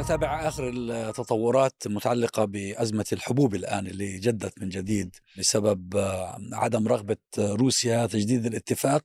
نتابع 0.00 0.48
آخر 0.48 0.68
التطورات 0.68 1.74
المتعلقه 1.86 2.44
بأزمة 2.44 3.04
الحبوب 3.12 3.54
الآن 3.54 3.86
اللي 3.86 4.18
جدت 4.18 4.62
من 4.62 4.68
جديد 4.68 5.16
بسبب 5.38 5.96
آه، 5.96 6.38
عدم 6.52 6.88
رغبة 6.88 7.16
روسيا 7.38 8.06
تجديد 8.06 8.46
الاتفاق 8.46 9.04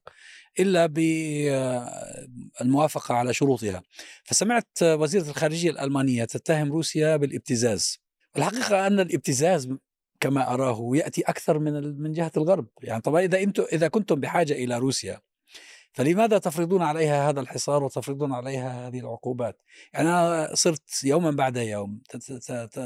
إلا 0.60 0.85
بالموافقه 2.60 3.15
على 3.15 3.33
شروطها. 3.33 3.83
فسمعت 4.23 4.67
وزيرة 4.83 5.29
الخارجية 5.29 5.69
الألمانية 5.69 6.26
تتهم 6.26 6.71
روسيا 6.71 7.17
بالابتزاز. 7.17 7.99
الحقيقة 8.37 8.87
أن 8.87 8.99
الابتزاز 8.99 9.69
كما 10.19 10.53
أراه 10.53 10.89
يأتي 10.93 11.21
أكثر 11.21 11.59
من 11.59 12.01
من 12.01 12.12
جهة 12.12 12.31
الغرب. 12.37 12.67
يعني 12.81 13.01
طبعا 13.01 13.21
إذا 13.21 13.43
أنتم 13.43 13.65
إذا 13.73 13.87
كنتم 13.87 14.15
بحاجة 14.15 14.53
إلى 14.53 14.77
روسيا 14.77 15.21
فلماذا 15.96 16.38
تفرضون 16.38 16.81
عليها 16.81 17.30
هذا 17.30 17.39
الحصار 17.39 17.84
وتفرضون 17.84 18.33
عليها 18.33 18.88
هذه 18.88 18.99
العقوبات؟ 18.99 19.61
يعني 19.93 20.09
أنا 20.09 20.49
صرت 20.53 21.03
يوما 21.03 21.31
بعد 21.31 21.57
يوم 21.57 22.01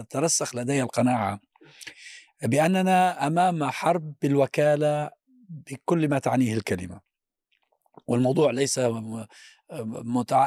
ترسخ 0.09 0.55
لدي 0.55 0.81
القناعة 0.81 1.39
بأننا 2.43 3.27
أمام 3.27 3.63
حرب 3.63 4.13
بالوكالة 4.21 5.09
بكل 5.49 6.09
ما 6.09 6.19
تعنيه 6.19 6.53
الكلمة. 6.53 7.01
والموضوع 8.07 8.51
ليس 8.51 8.79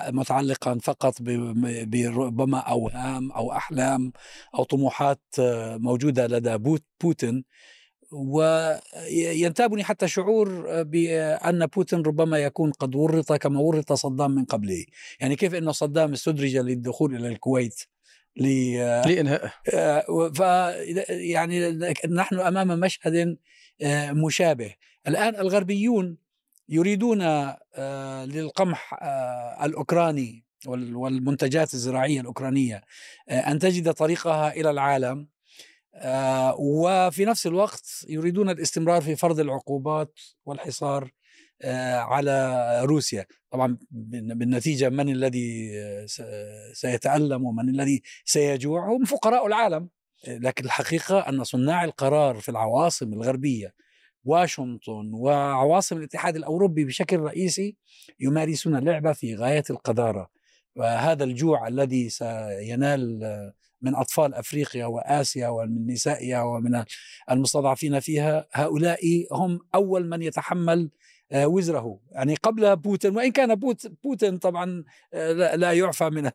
متعلقا 0.09 0.79
فقط 0.83 1.23
بربما 1.23 2.59
أوهام 2.59 3.33
أو 3.33 3.53
أحلام 3.53 4.13
أو 4.55 4.65
طموحات 4.65 5.23
موجودة 5.79 6.27
لدى 6.27 6.59
بوتين 7.01 7.45
وينتابني 8.13 9.85
حتى 9.85 10.09
شعور 10.09 10.83
بأن 10.83 11.67
بوتين 11.67 12.03
ربما 12.03 12.39
يكون 12.39 12.71
قد 12.73 12.95
ورط 12.95 13.33
كما 13.33 13.61
ورط 13.61 13.93
صدام 13.93 14.31
من 14.31 14.45
قبله. 14.45 14.85
يعني 15.21 15.37
كيف 15.37 15.55
أنه 15.55 15.73
صدام 15.73 16.13
استدرج 16.13 16.57
للدخول 16.57 17.17
إلى 17.17 17.29
الكويت 17.29 17.85
لإنهاء 18.37 19.53
ف 20.35 20.41
يعني 21.09 21.71
نحن 22.09 22.41
أمام 22.41 22.69
مشهد 22.81 23.37
آه، 23.83 24.13
مشابه. 24.13 24.75
الآن 25.09 25.37
الغربيون 25.37 26.17
يريدون 26.69 27.23
آه، 27.23 28.25
للقمح 28.25 28.95
آه، 29.03 29.65
الأوكراني 29.65 30.45
والمنتجات 30.67 31.75
الزراعية 31.75 32.21
الأوكرانية 32.21 32.83
أن 33.31 33.59
تجد 33.59 33.93
طريقها 33.93 34.53
إلى 34.53 34.71
العالم. 34.71 35.19
آه، 35.19 35.32
وفي 36.59 37.25
نفس 37.25 37.47
الوقت 37.47 38.07
يريدون 38.09 38.51
الاستمرار 38.51 39.03
في 39.03 39.17
فرض 39.17 39.41
العقوبات 39.41 40.21
والحصار 40.45 41.11
آه، 41.65 41.97
على 41.97 42.81
روسيا. 42.85 43.27
طبعا 43.51 43.79
بالنتيجة 43.91 44.89
من 44.89 45.09
الذي 45.09 45.73
سيتألم 46.73 47.45
ومن 47.45 47.69
الذي 47.69 48.03
سيجوع؟ 48.25 48.89
هم 48.89 49.05
فقراء 49.05 49.47
العالم. 49.47 49.89
لكن 50.29 50.65
الحقيقة 50.65 51.29
أن 51.29 51.45
صناع 51.45 51.85
القرار 51.85 52.41
في 52.41 52.49
العواصم 52.49 53.13
الغربية 53.13 53.75
واشنطن 54.25 55.11
وعواصم 55.15 55.97
الاتحاد 55.97 56.37
الأوروبي 56.37 56.85
بشكل 56.85 57.19
رئيسي 57.19 57.77
يمارسون 58.21 58.77
اللعبة 58.77 59.13
في 59.13 59.35
غاية 59.35 59.65
القذارة. 59.71 60.31
وهذا 60.77 61.25
الجوع 61.25 61.69
الذي 61.69 62.09
سينال 62.09 63.21
من 63.83 63.95
أطفال 63.95 64.35
أفريقيا 64.35 64.87
وآسيا 64.87 65.49
ومن 65.49 65.87
نسائها 65.87 66.43
ومن 66.43 66.85
المستضعفين 67.31 68.01
فيها 68.01 68.47
هؤلاء 68.53 69.01
هم 69.33 69.61
أول 69.75 70.09
من 70.09 70.23
يتحمل 70.23 70.91
آه، 71.33 71.47
وزره. 71.47 72.01
يعني 72.11 72.35
قبل 72.35 72.77
بوتين 72.77 73.17
وإن 73.17 73.33
كان 73.33 73.55
بوتين 74.05 74.39
طبعا 74.39 74.85
آه، 75.15 75.57
لا 75.57 75.73
يعفى 75.73 76.11
من 76.11 76.31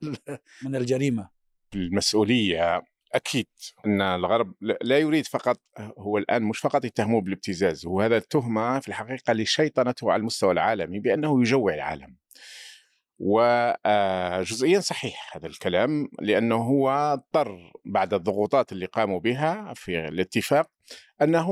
من 0.63 0.75
الجريمة. 0.75 1.29
المسؤولية 1.75 2.81
أكيد 3.13 3.47
أن 3.85 4.01
الغرب 4.01 4.53
لا 4.81 4.97
يريد 4.97 5.25
فقط 5.27 5.61
هو 5.79 6.17
الآن 6.17 6.43
مش 6.43 6.59
فقط 6.59 6.85
يتهموه 6.85 7.21
بالابتزاز 7.21 7.85
وهذا 7.85 8.17
التهمة 8.17 8.79
في 8.79 8.87
الحقيقة 8.87 9.33
لشيطنته 9.33 10.11
على 10.11 10.19
المستوى 10.19 10.51
العالمي 10.51 10.99
بأنه 10.99 11.41
يجوع 11.41 11.73
العالم. 11.73 12.15
وجزئيا 13.19 14.79
صحيح 14.79 15.37
هذا 15.37 15.47
الكلام 15.47 16.09
لأنه 16.21 16.55
هو 16.55 16.89
اضطر 16.89 17.71
بعد 17.85 18.13
الضغوطات 18.13 18.71
اللي 18.71 18.85
قاموا 18.85 19.19
بها 19.19 19.73
في 19.75 20.07
الاتفاق 20.07 20.69
أنه 21.21 21.49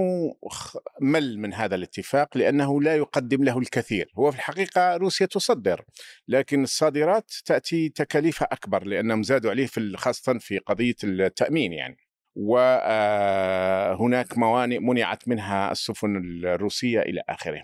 مل 1.01 1.39
من 1.39 1.53
هذا 1.53 1.75
الاتفاق 1.75 2.37
لأنه 2.37 2.81
لا 2.81 2.95
يقدم 2.95 3.43
له 3.43 3.59
الكثير، 3.59 4.11
هو 4.19 4.31
في 4.31 4.37
الحقيقة 4.37 4.97
روسيا 4.97 5.25
تصدر 5.25 5.85
لكن 6.27 6.63
الصادرات 6.63 7.31
تأتي 7.45 7.89
تكاليفها 7.89 8.47
أكبر 8.51 8.83
لأنهم 8.83 9.23
زادوا 9.23 9.51
عليه 9.51 9.65
في 9.65 9.97
خاصة 9.97 10.37
في 10.39 10.57
قضية 10.57 10.95
التأمين 11.03 11.73
يعني. 11.73 11.97
وهناك 12.35 14.37
موانئ 14.37 14.79
منعت 14.79 15.27
منها 15.27 15.71
السفن 15.71 16.17
الروسية 16.17 16.99
إلى 16.99 17.21
آخره. 17.29 17.63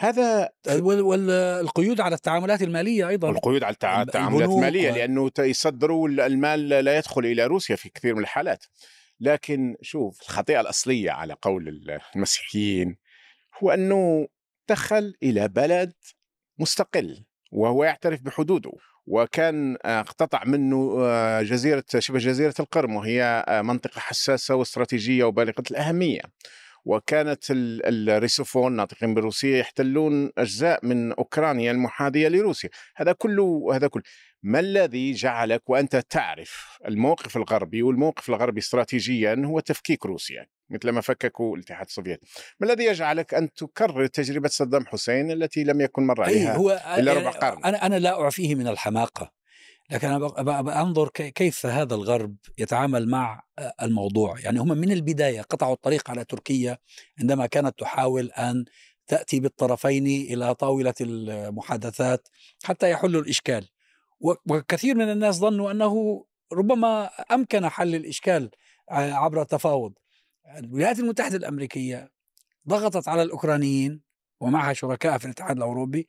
هذا 0.00 0.50
والقيود 0.66 2.00
على 2.00 2.14
التعاملات 2.14 2.62
المالية 2.62 3.08
أيضا 3.08 3.30
القيود 3.30 3.64
على 3.64 3.72
التعاملات 3.72 4.16
المالية. 4.48 4.90
لأنه 4.90 5.30
يصدروا 5.38 6.08
المال 6.08 6.68
لا 6.68 6.98
يدخل 6.98 7.26
إلى 7.26 7.46
روسيا 7.46 7.76
في 7.76 7.88
كثير 7.88 8.14
من 8.14 8.20
الحالات. 8.20 8.64
لكن 9.20 9.76
شوف 9.82 10.22
الخطيئة 10.22 10.60
الأصلية 10.60 11.10
على 11.10 11.36
قول 11.42 11.82
المسيحيين 12.16 12.96
هو 13.62 13.70
أنه 13.70 14.28
دخل 14.68 15.14
إلى 15.22 15.48
بلد 15.48 15.92
مستقل 16.58 17.24
وهو 17.52 17.84
يعترف 17.84 18.22
بحدوده 18.22 18.72
وكان 19.06 19.76
آه، 19.84 20.00
اقتطع 20.00 20.44
منه 20.44 20.96
آه، 20.98 21.42
جزيرة 21.42 21.84
شبه 21.98 22.18
جزيرة 22.18 22.54
القرم 22.60 22.96
وهي 22.96 23.44
آه، 23.48 23.62
منطقة 23.62 24.00
حساسة 24.00 24.54
واستراتيجية 24.54 25.24
وبالغة 25.24 25.62
الأهمية 25.70 26.20
وكانت 26.84 27.44
الريسوفون 27.50 28.72
ناطقين 28.72 29.14
بالروسية 29.14 29.58
يحتلون 29.58 30.30
أجزاء 30.38 30.86
من 30.86 31.12
أوكرانيا 31.12 31.72
المحاذية 31.72 32.28
لروسيا. 32.28 32.70
هذا 32.96 33.12
كله 33.12 33.70
هذا 33.72 33.88
كله. 33.88 34.02
ما 34.42 34.60
الذي 34.60 35.12
جعلك 35.12 35.70
وأنت 35.70 35.96
تعرف 35.96 36.78
الموقف 36.88 37.36
الغربي 37.36 37.82
والموقف 37.82 38.28
الغربي 38.28 38.60
استراتيجيا 38.60 39.42
هو 39.44 39.60
تفكيك 39.60 40.06
روسيا 40.06 40.46
مثل 40.70 40.90
ما 40.90 41.00
فككوا 41.00 41.56
الاتحاد 41.56 41.86
السوفيتي؟ 41.86 42.26
ما 42.60 42.66
الذي 42.66 42.84
يجعلك 42.84 43.34
أن 43.34 43.52
تكرر 43.52 44.06
تجربة 44.06 44.48
صدام 44.48 44.86
حسين 44.86 45.30
التي 45.30 45.64
لم 45.64 45.80
يكن 45.80 46.06
مر 46.06 46.22
عليها 46.22 46.56
هو 46.56 46.82
إلا 46.98 47.12
ربع 47.12 47.30
قرن؟ 47.30 47.64
أنا 47.64 47.86
أنا 47.86 47.98
لا 47.98 48.20
أعفيه 48.20 48.54
من 48.54 48.68
الحماقة. 48.68 49.39
لكن 49.90 50.08
أنا 50.08 50.82
أنظر 50.82 51.08
كيف 51.08 51.66
هذا 51.66 51.94
الغرب 51.94 52.36
يتعامل 52.58 53.08
مع 53.08 53.42
الموضوع. 53.82 54.40
يعني 54.40 54.60
هم 54.60 54.68
من 54.68 54.92
البداية 54.92 55.42
قطعوا 55.42 55.74
الطريق 55.74 56.10
على 56.10 56.24
تركيا 56.24 56.78
عندما 57.20 57.46
كانت 57.46 57.78
تحاول 57.78 58.30
أن 58.30 58.64
تأتي 59.06 59.40
بالطرفين 59.40 60.06
إلى 60.06 60.54
طاولة 60.54 60.94
المحادثات 61.00 62.28
حتى 62.64 62.90
يحلوا 62.90 63.22
الإشكال. 63.22 63.68
وكثير 64.20 64.94
من 64.94 65.10
الناس 65.12 65.34
ظنوا 65.34 65.70
أنه 65.70 66.24
ربما 66.52 67.10
أمكن 67.32 67.68
حل 67.68 67.94
الإشكال 67.94 68.50
عبر 68.90 69.42
التفاوض. 69.42 69.92
الولايات 70.58 70.98
المتحدة 70.98 71.36
الأمريكية 71.36 72.10
ضغطت 72.68 73.08
على 73.08 73.22
الأوكرانيين 73.22 74.00
ومعها 74.40 74.72
شركاء 74.72 75.18
في 75.18 75.24
الاتحاد 75.24 75.56
الأوروبي 75.56 76.08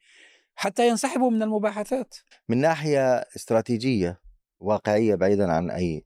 حتى 0.56 0.88
ينسحبوا 0.88 1.32
من 1.32 1.44
المباحثات. 1.44 2.16
من 2.50 2.58
ناحية 2.58 3.16
استراتيجية 3.36 4.20
واقعية 4.60 5.16
بعيدا 5.16 5.52
عن 5.52 5.70
أي 5.72 6.06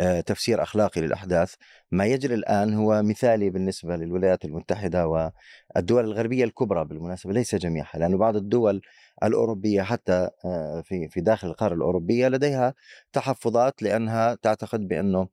آه، 0.00 0.20
تفسير 0.20 0.62
أخلاقي 0.62 1.00
للأحداث 1.00 1.54
ما 1.90 2.06
يجري 2.06 2.34
الآن 2.34 2.74
هو 2.74 3.02
مثالي 3.02 3.50
بالنسبة 3.50 3.96
للولايات 3.96 4.44
المتحدة 4.44 5.08
والدول 5.08 6.04
الغربية 6.04 6.44
الكبرى 6.44 6.84
بالمناسبة 6.84 7.32
ليس 7.32 7.54
جميعها 7.54 7.98
لأن 7.98 8.16
بعض 8.16 8.36
الدول 8.36 8.82
الأوروبية 9.22 9.82
حتى 9.82 10.30
آه، 10.44 10.82
في 10.84 11.08
في 11.08 11.20
داخل 11.20 11.48
القارة 11.48 11.74
الأوروبية 11.74 12.28
لديها 12.28 12.74
تحفظات 13.12 13.82
لأنها 13.82 14.34
تعتقد 14.34 14.88
بأنه 14.88 15.28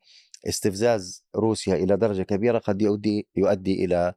استفزاز 0.47 1.25
روسيا 1.35 1.75
إلى 1.75 1.97
درجة 1.97 2.23
كبيرة 2.23 2.57
قد 2.57 2.81
يؤدي 2.81 3.27
يؤدي 3.35 3.95
آه، 3.95 4.15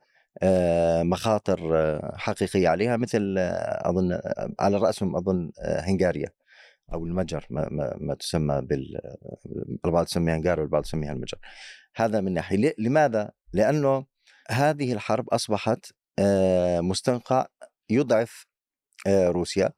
مخاطر 1.03 2.01
حقيقية 2.17 2.69
عليها 2.69 2.97
مثل 2.97 3.35
أظن 3.39 4.21
على 4.61 4.77
رأسهم 4.77 5.17
أظن 5.17 5.51
هنغاريا 5.65 6.29
أو 6.93 7.07
المجر 7.07 7.47
ما, 7.51 7.69
ما, 7.71 7.97
ما 8.01 8.15
تسمى 8.15 8.61
بال 8.61 9.01
البعض 9.85 10.05
يسميها 10.05 10.35
انجار 10.35 10.61
والبعض 10.61 10.85
يسميها 10.85 11.13
المجر. 11.13 11.39
هذا 11.97 12.21
من 12.21 12.35
ناحية. 12.35 12.75
لماذا؟ 12.79 13.31
لأنه 13.53 14.07
هذه 14.51 14.93
الحرب 14.93 15.29
أصبحت 15.29 15.87
آه، 16.19 16.81
مستنقع 16.81 17.47
يضعف 17.91 18.47
آه، 19.07 19.29
روسيا. 19.29 19.73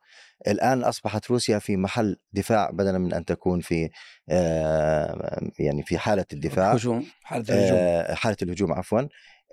الآن 0.46 0.84
أصبحت 0.84 1.30
روسيا 1.30 1.58
في 1.58 1.76
محل 1.76 2.16
دفاع 2.32 2.70
بدلا 2.70 2.98
من 2.98 3.14
أن 3.14 3.24
تكون 3.24 3.60
في 3.60 3.90
آه، 4.28 5.50
يعني 5.58 5.82
في 5.82 5.98
حالة 5.98 6.24
الدفاع. 6.32 6.72
هجوم 6.72 7.06
حالة 7.22 7.44
الهجوم. 7.48 8.16
حالة 8.16 8.36
الهجوم 8.42 8.72
عفوا. 8.72 9.00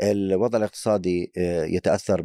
الوضع 0.01 0.57
الاقتصادي 0.57 1.31
يتأثر 1.75 2.21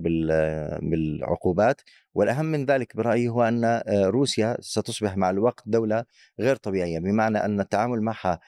بالعقوبات. 0.82 1.81
والأهم 2.14 2.44
من 2.44 2.64
ذلك 2.64 2.96
برأيي 2.96 3.28
هو 3.28 3.43
أن 3.43 3.82
روسيا 3.88 4.56
ستصبح 4.61 5.17
مع 5.17 5.31
الوقت 5.31 5.62
دولة 5.67 6.05
غير 6.40 6.56
طبيعية. 6.56 6.99
بمعنى 6.99 7.38
أن 7.38 7.61
التعامل 7.61 8.02
معها 8.02 8.40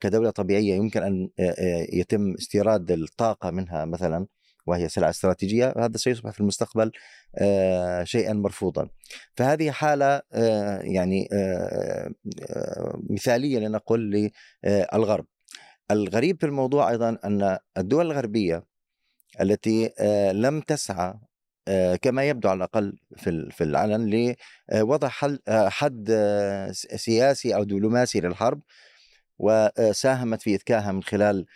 كدولة 0.00 0.30
طبيعية 0.30 0.74
يمكن 0.74 1.02
أن 1.02 1.28
يتم 1.92 2.34
استيراد 2.34 2.90
الطاقة 2.90 3.50
منها 3.50 3.84
مثلا 3.84 4.26
وهي 4.66 4.88
سلعة 4.88 5.10
استراتيجية. 5.10 5.74
هذا 5.76 5.96
سيصبح 5.96 6.30
في 6.30 6.40
المستقبل 6.40 6.92
شيئا 8.02 8.32
مرفوضا. 8.32 8.88
فهذه 9.36 9.70
حالة 9.70 10.22
يعني 10.80 11.28
مثالية 13.10 13.58
لنقول 13.58 14.30
للغرب 14.64 15.26
الغريب 15.92 16.40
في 16.40 16.46
الموضوع 16.46 16.90
أيضا 16.90 17.18
أن 17.24 17.58
الدول 17.78 18.06
الغربية 18.06 18.64
التي 19.40 19.92
لم 20.34 20.60
تسعى 20.60 21.14
كما 22.02 22.24
يبدو 22.28 22.48
على 22.48 22.56
الأقل 22.56 22.98
في 23.50 23.60
العلن 23.64 24.34
لوضع 24.72 25.08
حد 25.48 26.12
سياسي 26.96 27.54
أو 27.54 27.64
دبلوماسي 27.64 28.20
للحرب 28.20 28.62
وساهمت 29.38 30.42
في 30.42 30.54
اذكائها 30.54 30.92
من 30.92 31.02
خلال 31.02 31.46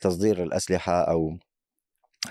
تصدير 0.00 0.42
الأسلحة 0.42 1.02
أو 1.02 1.38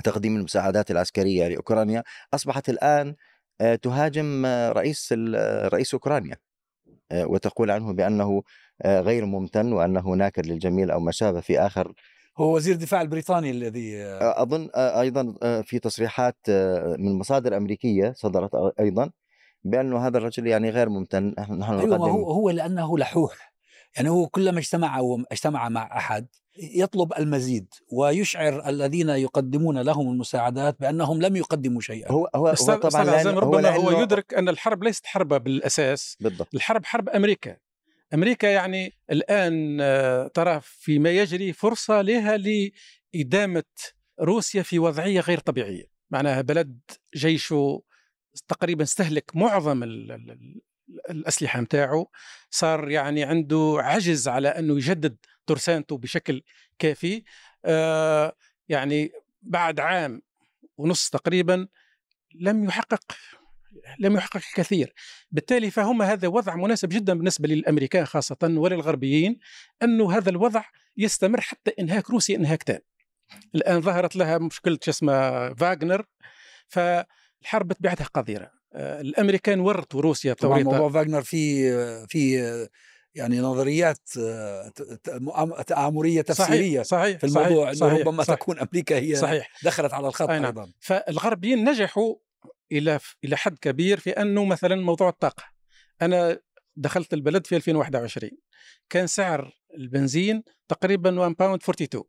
تقديم 0.03 0.35
المساعدات 0.37 0.91
العسكرية 0.91 1.47
لأوكرانيا 1.47 2.03
أصبحت 2.33 2.69
الآن 2.69 3.15
آه، 3.61 3.75
تهاجم 3.75 4.45
آه، 4.45 4.71
رئيس 4.71 5.13
رئيس 5.73 5.93
أوكرانيا. 5.93 6.33
آه، 6.33 6.44
وتقول 7.13 7.71
عنه 7.71 7.93
بأنه 7.93 8.43
غير 8.85 9.25
ممتن 9.25 9.73
وأنه 9.73 10.09
ناكر 10.09 10.45
للجميل 10.45 10.91
أو 10.91 10.99
ما 10.99 11.11
شابه 11.11 11.41
في 11.41 11.59
آخر. 11.59 11.93
هو 12.37 12.55
وزير 12.55 12.73
الدفاع 12.73 13.01
البريطاني 13.01 13.51
الذي 13.51 14.03
أظن 14.21 14.69
أيضا 14.75 15.35
في 15.63 15.79
تصريحات 15.79 16.37
من 16.99 17.19
مصادر 17.19 17.57
أمريكية 17.57 18.13
صدرت 18.15 18.51
أيضا 18.79 19.11
بانه 19.63 20.07
هذا 20.07 20.17
الرجل 20.17 20.47
يعني 20.47 20.69
غير 20.69 20.89
ممتن. 20.89 21.35
نحن 21.39 21.79
أيوة 21.79 21.97
هو 21.97 22.31
هو 22.31 22.49
لأنه 22.49 22.97
لحوح. 22.97 23.53
يعني 23.97 24.09
هو 24.09 24.27
كلما 24.27 24.59
اجتمع 24.59 25.01
اجتمع 25.31 25.69
مع 25.69 25.97
أحد 25.97 26.27
يطلب 26.57 27.13
المزيد 27.19 27.67
ويشعر 27.91 28.69
الذين 28.69 29.09
يقدمون 29.09 29.81
لهم 29.81 30.11
المساعدات 30.11 30.79
بأنهم 30.79 31.21
لم 31.21 31.35
يقدموا 31.35 31.81
شيئا. 31.81 32.11
هو 32.11 32.29
هو, 32.35 32.47
هو 32.47 32.53
طبعا 32.53 33.03
لأن 33.03 33.27
ربما 33.27 33.69
هو, 33.69 33.89
هو 33.89 34.01
يدرك 34.01 34.33
أن 34.33 34.49
الحرب 34.49 34.83
ليست 34.83 35.05
حربه 35.05 35.37
بالأساس. 35.37 36.17
بالضبط. 36.19 36.55
الحرب 36.55 36.85
حرب 36.85 37.09
أمريكا. 37.09 37.57
أمريكا 38.13 38.47
يعني 38.47 38.93
الآن 39.11 39.77
آه، 39.81 40.27
ترى 40.27 40.59
فيما 40.63 41.09
يجري 41.09 41.53
فرصة 41.53 42.01
لها 42.01 42.37
لإدامة 42.37 43.63
روسيا 44.21 44.61
في 44.61 44.79
وضعية 44.79 45.19
غير 45.19 45.39
طبيعية. 45.39 45.85
معناها 46.11 46.41
بلد 46.41 46.79
جيشه 47.15 47.81
تقريبا 48.47 48.83
استهلك 48.83 49.35
معظم 49.35 49.83
الأسلحة 51.09 51.61
نتاعو 51.61 52.11
صار 52.49 52.89
يعني 52.89 53.23
عنده 53.23 53.77
عجز 53.79 54.27
على 54.27 54.47
أنه 54.47 54.75
يجدد 54.75 55.17
ترسانته 55.47 55.97
بشكل 55.97 56.41
كافي. 56.79 57.23
آه 57.65 58.35
يعني 58.69 59.11
بعد 59.41 59.79
عام 59.79 60.21
ونص 60.77 61.09
تقريبا 61.09 61.67
لم 62.35 62.63
يحقق 62.63 63.03
لم 63.99 64.15
يحقق 64.15 64.35
الكثير. 64.35 64.93
بالتالي 65.31 65.71
فهم 65.71 66.01
هذا 66.01 66.27
وضع 66.27 66.55
مناسب 66.55 66.89
جدا 66.89 67.13
بالنسبة 67.13 67.47
للأمريكان 67.47 68.05
خاصة 68.05 68.37
وللغربيين 68.43 69.39
أنه 69.83 70.17
هذا 70.17 70.29
الوضع 70.29 70.63
يستمر 70.97 71.41
حتى 71.41 71.71
إنهاك 71.79 72.09
روسيا 72.09 72.37
إنهاك 72.37 72.63
تام. 72.63 72.79
الآن 73.55 73.81
ظهرت 73.81 74.15
لها 74.15 74.37
مشكلة 74.37 74.77
شو 74.83 74.91
اسمه 74.91 75.53
فاغنر 75.53 76.05
فالحرب 76.67 77.67
بطبيعتها 77.67 78.05
قذرة. 78.05 78.51
آه، 78.73 79.01
الأمريكان 79.01 79.59
ورطوا 79.59 80.01
روسيا 80.01 80.33
طبعا 80.33 80.63
موضوع 80.63 80.89
فاغنر 80.89 81.21
في 81.21 82.07
في 82.07 82.39
يعني 83.15 83.39
نظريات 83.39 84.09
آه، 84.19 84.71
تآمرية 85.67 86.21
تفسيرية 86.21 86.81
صحيح 86.81 87.01
صحيح 87.01 87.19
في 87.19 87.25
الموضوع 87.27 87.73
صحيح 87.73 87.91
انه 87.93 88.01
ربما 88.01 88.23
صحيح 88.23 88.39
تكون 88.39 88.59
أمريكا 88.59 88.95
هي 88.95 89.15
صحيح. 89.15 89.51
دخلت 89.63 89.93
على 89.93 90.07
الخط 90.07 90.29
نعم. 90.29 90.45
أيضا. 90.45 90.71
فالغربيين 90.79 91.69
نجحوا 91.69 92.15
إلى 92.71 92.99
إلى 93.23 93.37
حد 93.37 93.59
كبير 93.59 93.99
في 93.99 94.09
أنه 94.09 94.45
مثلا 94.45 94.75
موضوع 94.75 95.09
الطاقة. 95.09 95.43
أنا 96.01 96.39
دخلت 96.75 97.13
البلد 97.13 97.47
في 97.47 97.55
2021 97.55 98.31
كان 98.89 99.07
سعر 99.07 99.53
البنزين 99.77 100.43
تقريبا 100.67 101.19
1 101.19 101.35
باوند 101.39 101.61
42 101.61 102.03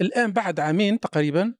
الآن 0.00 0.32
بعد 0.32 0.60
عامين 0.60 1.00
تقريبا 1.00 1.54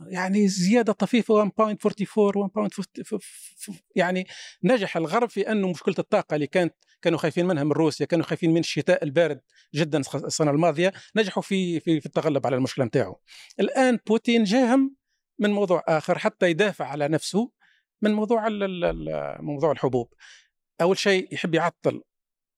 يعني 0.00 0.48
زيادة 0.48 0.92
طفيفة 0.92 1.44
1.44 1.44 1.48
1.44 1.58 3.74
يعني 3.96 4.26
نجح 4.64 4.96
الغرب 4.96 5.30
في 5.30 5.52
أنه 5.52 5.68
مشكلة 5.68 5.94
الطاقة 5.98 6.34
اللي 6.34 6.46
كانت 6.46 6.74
كانوا 7.02 7.18
خايفين 7.18 7.46
منها 7.46 7.64
من 7.64 7.72
روسيا 7.72 8.06
كانوا 8.06 8.24
خايفين 8.24 8.50
من 8.50 8.60
الشتاء 8.60 9.04
البارد 9.04 9.40
جدا 9.74 10.00
السنة 10.14 10.50
الماضية 10.50 10.92
نجحوا 11.16 11.42
في 11.42 11.80
في, 11.80 12.00
في 12.00 12.06
التغلب 12.06 12.46
على 12.46 12.56
المشكلة 12.56 12.84
نتاعو. 12.84 13.20
الآن 13.60 13.98
بوتين 14.06 14.44
جاهم 14.44 14.96
من 15.38 15.50
موضوع 15.50 15.84
آخر 15.88 16.18
حتى 16.18 16.50
يدافع 16.50 16.86
على 16.86 17.08
نفسه 17.08 17.50
من 18.02 18.12
موضوع 18.12 18.48
موضوع 19.40 19.72
الحبوب. 19.72 20.12
أول 20.80 20.98
شيء 20.98 21.34
يحب 21.34 21.54
يعطل 21.54 22.02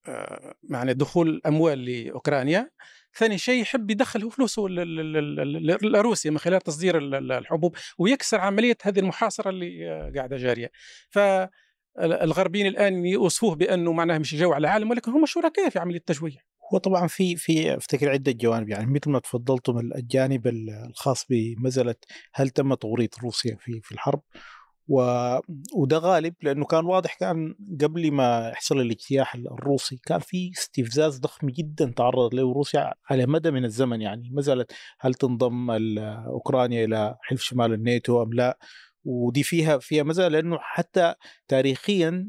آه، 0.08 0.55
يعني 0.70 0.94
دخول 0.94 1.40
أموال 1.46 1.85
لأوكرانيا. 1.85 2.70
ثاني 3.14 3.38
شيء 3.38 3.62
يحب 3.62 3.90
يدخل 3.90 4.31
فلوسه 4.31 4.62
لروسيا 5.82 6.31
من 6.31 6.38
خلال 6.38 6.60
تصدير 6.60 6.99
الحبوب 7.38 7.76
ويكسر 7.99 8.40
عملية 8.40 8.76
هذه 8.82 8.99
المحاصرة 8.99 9.50
اللي 9.50 10.10
قاعدة 10.16 10.37
جارية. 10.37 10.70
ف 11.10 11.19
الغربيين 11.99 12.66
الآن 12.66 13.05
يوصفوه 13.05 13.55
بأنه 13.55 13.93
معناه 13.93 14.19
مش 14.19 14.34
جو 14.34 14.52
على 14.52 14.60
العالم 14.69 14.90
ولكن 14.90 15.12
هم 15.12 15.26
شركاء 15.26 15.70
في 15.70 15.78
عملية 15.78 15.99
التجويع. 15.99 16.37
هو 16.72 16.78
طبعا 16.78 17.06
في 17.06 17.37
في 17.37 17.76
أفتكر 17.76 18.10
عدة 18.10 18.32
جوانب 18.32 18.69
يعني 18.69 18.87
مثل 18.87 19.11
ما 19.11 19.19
تفضلتم 19.19 19.78
الجانب 19.78 20.46
الخاص 20.46 21.26
بمساله 21.31 21.94
هل 22.34 22.50
تم 22.50 22.75
توريط 22.75 23.19
روسيا 23.19 23.56
في 23.61 23.81
في 23.81 23.93
الحرب؟ 23.93 24.22
و... 24.88 25.00
وده 25.75 25.99
غالب 25.99 26.35
لأنه 26.43 26.64
كان 26.64 26.85
واضح 26.85 27.14
كان 27.14 27.55
قبل 27.81 28.12
ما 28.12 28.49
يحصل 28.49 28.81
الاجتياح 28.81 29.35
الروسي 29.35 30.00
كان 30.06 30.19
في 30.19 30.50
استفزاز 30.58 31.19
ضخم 31.19 31.49
جدا 31.49 31.93
تعرض 31.96 32.35
له 32.35 32.52
روسيا 32.52 32.94
على 33.11 33.26
مدى 33.26 33.50
من 33.50 33.64
الزمن 33.64 34.00
يعني 34.00 34.31
مساله 34.32 34.67
هل 35.00 35.14
تنضم 35.14 35.70
أوكرانيا 36.26 36.85
إلى 36.85 37.17
حلف 37.23 37.43
شمال 37.43 37.73
الناتو 37.73 38.23
أم 38.23 38.32
لا؟ 38.32 38.58
ودي 39.05 39.43
فيها 39.43 39.79
فيها 39.79 40.02
مزايا 40.02 40.29
لأنه 40.29 40.58
حتى 40.61 41.14
تاريخيا 41.49 42.26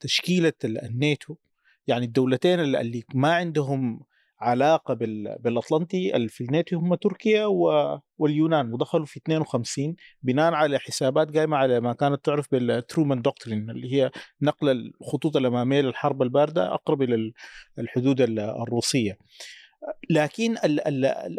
تشكيلة 0.00 0.52
الناتو 0.64 1.36
يعني 1.86 2.06
الدولتين 2.06 2.60
اللي 2.60 3.04
ما 3.14 3.34
عندهم 3.34 4.00
علاقة 4.40 4.94
بالأطلنطي 4.94 6.16
الناتو 6.16 6.78
هم 6.78 6.94
تركيا 6.94 7.46
واليونان 8.18 8.72
ودخلوا 8.72 9.06
في 9.06 9.16
52 9.16 9.96
بناء 10.22 10.52
على 10.52 10.78
حسابات 10.78 11.36
قائمه 11.36 11.56
على 11.56 11.80
ما 11.80 11.92
كانت 11.92 12.24
تعرف 12.24 12.46
بالترومان 12.52 13.22
دوكترين 13.22 13.70
اللي 13.70 13.92
هي 13.92 14.10
نقل 14.42 14.70
الخطوط 15.00 15.36
الأمامية 15.36 15.80
للحرب 15.80 16.22
الباردة 16.22 16.74
أقرب 16.74 17.02
إلى 17.02 17.32
الحدود 17.78 18.20
الروسية. 18.20 19.18
لكن 20.10 20.56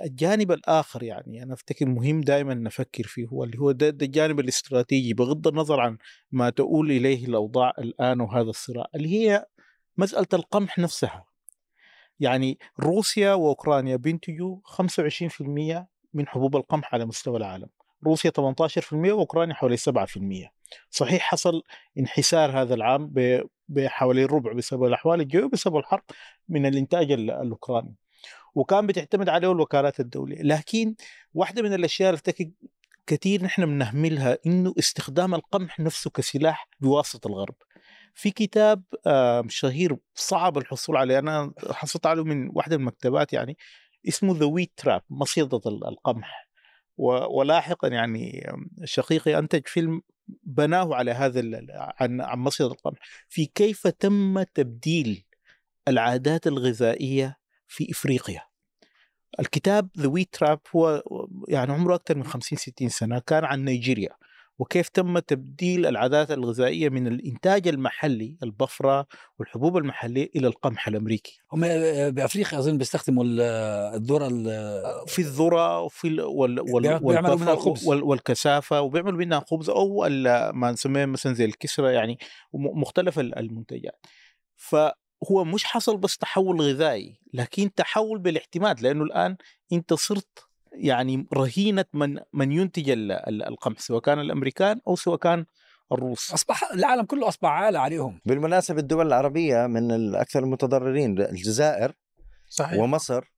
الجانب 0.06 0.52
الآخر 0.52 1.04
يعني 1.04 1.44
أنا 1.44 1.54
أفتكر 1.54 1.86
مهم 1.86 2.22
دائما 2.22 2.54
نفكر 2.54 3.04
فيه 3.04 3.26
هو 3.28 3.44
اللي 3.44 3.60
هو 3.60 3.72
ده, 3.72 3.90
ده 3.90 4.06
الجانب 4.06 4.40
الاستراتيجي 4.40 5.14
بغض 5.14 5.48
النظر 5.48 5.80
عن 5.80 5.98
ما 6.32 6.50
تؤول 6.50 6.92
إليه 6.92 7.26
الأوضاع 7.26 7.74
الآن 7.80 8.22
وهذا 8.22 8.50
الصراع 8.50 8.86
اللي 8.96 9.10
هي 9.10 9.46
مسألة 9.98 10.28
القمح 10.34 10.80
نفسها 10.80 11.31
يعني 12.22 12.60
روسيا 12.80 13.34
وأوكرانيا 13.34 13.96
بينتجوا 13.96 14.58
25% 14.66 15.88
من 16.14 16.28
حبوب 16.28 16.56
القمح 16.56 16.94
على 16.94 17.06
مستوى 17.06 17.38
العالم. 17.38 17.68
روسيا 18.06 18.32
18% 18.32 18.94
وأوكرانيا 18.94 19.54
حوالي 19.56 19.78
7% 19.78 20.52
صحيح 20.90 21.22
حصل 21.22 21.64
انحسار 21.98 22.62
هذا 22.62 22.74
العام 22.74 23.14
بحوالي 23.70 24.24
الربع 24.24 24.54
بسبب 24.54 24.84
الأحوال 24.84 25.22
الجوية 25.22 25.44
وبسبب 25.44 25.78
الحرب 25.78 26.04
من 26.50 26.66
الإنتاج 26.66 27.12
الأوكراني. 27.12 27.96
وكان 28.56 28.88
بتعتمد 28.88 29.30
عليه 29.30 29.52
الوكالات 29.52 30.00
الدولية. 30.00 30.42
لكن 30.42 30.96
واحدة 31.34 31.62
من 31.62 31.74
الأشياء 31.74 32.10
اللي 32.10 32.52
كثير 33.08 33.44
نحن 33.44 33.66
بنهملها 33.66 34.38
إنه 34.46 34.74
استخدام 34.80 35.36
القمح 35.36 35.80
نفسه 35.80 36.10
كسلاح 36.10 36.70
بواسطة 36.80 37.28
الغرب. 37.28 37.56
في 38.16 38.32
كتاب 38.32 38.84
شهير 39.48 39.98
صعب 40.16 40.58
الحصول 40.58 40.98
عليه 40.98 41.20
أنا 41.20 41.54
حصلت 41.72 42.06
عليه 42.06 42.24
من 42.24 42.50
واحدة 42.54 42.78
من 42.78 42.84
المكتبات 42.84 43.34
يعني 43.34 43.58
اسمه 44.08 44.38
The 44.38 44.46
Wheat 44.46 44.72
Trap 44.78 45.02
مصيدة 45.10 45.62
القمح. 45.66 46.48
ولاحقا 47.30 47.88
يعني 47.88 48.52
شقيقي 48.84 49.38
أنتج 49.38 49.68
فيلم 49.68 50.02
بناه 50.44 50.96
على 50.96 51.12
هذا 51.12 51.42
عن 51.70 52.22
عن 52.22 52.40
مصيدة 52.40 52.72
القمح. 52.72 52.98
في 53.30 53.46
كيف 53.46 53.88
تم 53.88 54.44
تبديل 54.44 55.26
العادات 55.88 56.48
الغذائية 56.48 57.38
في 57.68 57.92
إفريقيا. 57.92 58.42
الكتاب 59.40 59.90
The 59.98 60.08
Wheat 60.08 60.34
Trap 60.34 60.60
هو 60.76 61.04
يعني 61.48 61.72
عمره 61.72 61.96
أكثر 61.96 62.16
من 62.18 62.24
50 62.24 62.58
60 62.58 62.90
سنة 62.90 63.20
كان 63.20 63.46
عن 63.46 63.66
نيجيريا. 63.66 64.16
وكيف 64.62 64.90
تم 64.90 65.20
تبديل 65.20 65.86
العادات 65.86 66.32
الغذائية 66.32 66.90
من 66.90 67.08
الإنتاج 67.08 67.68
المحلي 67.68 68.38
البفرة 68.44 69.08
والحبوب 69.40 69.78
المحلية 69.78 70.30
إلى 70.36 70.48
القمح 70.48 70.88
الأمريكي؟ 70.88 71.42
هم 71.52 71.62
بأفريقيا 72.10 72.60
أظن 72.60 72.78
بيستخدموا 72.78 73.24
الذرة 73.96 74.28
في 75.06 75.20
الذرة 75.20 75.82
وفي 75.82 76.08
ال 76.08 76.22
وال 76.22 76.60
وال 76.60 77.00
بيعملوا 77.00 77.36
منها 77.36 77.54
الخبز 77.54 77.88
وال 77.88 78.04
والكثافة 78.04 78.82
وبيعملوا 78.82 79.20
منها 79.20 79.40
خبز 79.48 79.70
أو 79.70 80.10
ما 80.54 80.72
نسميه 80.72 81.06
مثلا 81.06 81.34
زي 81.34 81.46
الكسرة 81.46 81.90
يعني 81.90 82.18
مختلف 82.54 83.20
المنتجات. 83.20 84.06
فهو 84.56 85.44
مش 85.44 85.64
حصل 85.64 85.98
بس 85.98 86.18
تحول 86.18 86.62
غذائي 86.62 87.20
لكن 87.34 87.74
تحول 87.74 88.20
بالاعتماد 88.20 88.82
لأنه 88.82 89.04
الآن 89.04 89.38
أنت 89.74 89.94
صرت 89.94 90.51
يعني 90.74 91.28
رهينة 91.34 91.86
من 91.94 92.20
من 92.34 92.52
ينتج 92.52 92.90
القمح 93.28 93.80
سواء 93.80 94.02
كان 94.02 94.20
الأمريكان 94.20 94.80
أو 94.88 94.96
سواء 94.96 95.18
كان 95.18 95.46
الروس. 95.92 96.34
أصبح 96.34 96.72
العالم 96.74 97.06
كله 97.06 97.28
أصبح 97.28 97.50
عالة 97.50 97.80
عليهم. 97.80 98.20
بالمناسبة 98.26 98.80
الدول 98.80 99.08
العربية 99.08 99.68
من 99.68 99.92
الأكثر 99.92 100.40
المتضررين 100.44 101.20
الجزائر 101.20 101.92
صحيح. 102.50 102.80
ومصر 102.80 103.31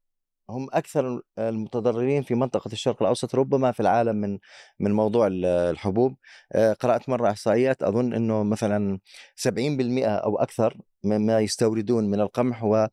هم 0.50 0.68
أكثر 0.74 1.22
المتضررين 1.40 2.24
في 2.24 2.36
منطقة 2.36 2.72
الشرق 2.72 3.02
الأوسط 3.02 3.36
ربما 3.36 3.72
في 3.72 3.80
العالم 3.80 4.16
من 4.16 4.40
من 4.80 4.92
موضوع 4.92 5.28
الحبوب. 5.46 6.16
آه، 6.52 6.74
قرأت 6.74 7.10
مرة 7.10 7.30
إحصائيات 7.30 7.84
أظن 7.84 8.14
إنه 8.14 8.44
مثلا 8.44 9.00
70% 9.36 10.06
أو 10.06 10.38
أكثر 10.38 10.78
مما 11.04 11.40
يستوردون 11.40 12.10
من 12.10 12.20
القمح 12.20 12.64
آه، 12.64 12.90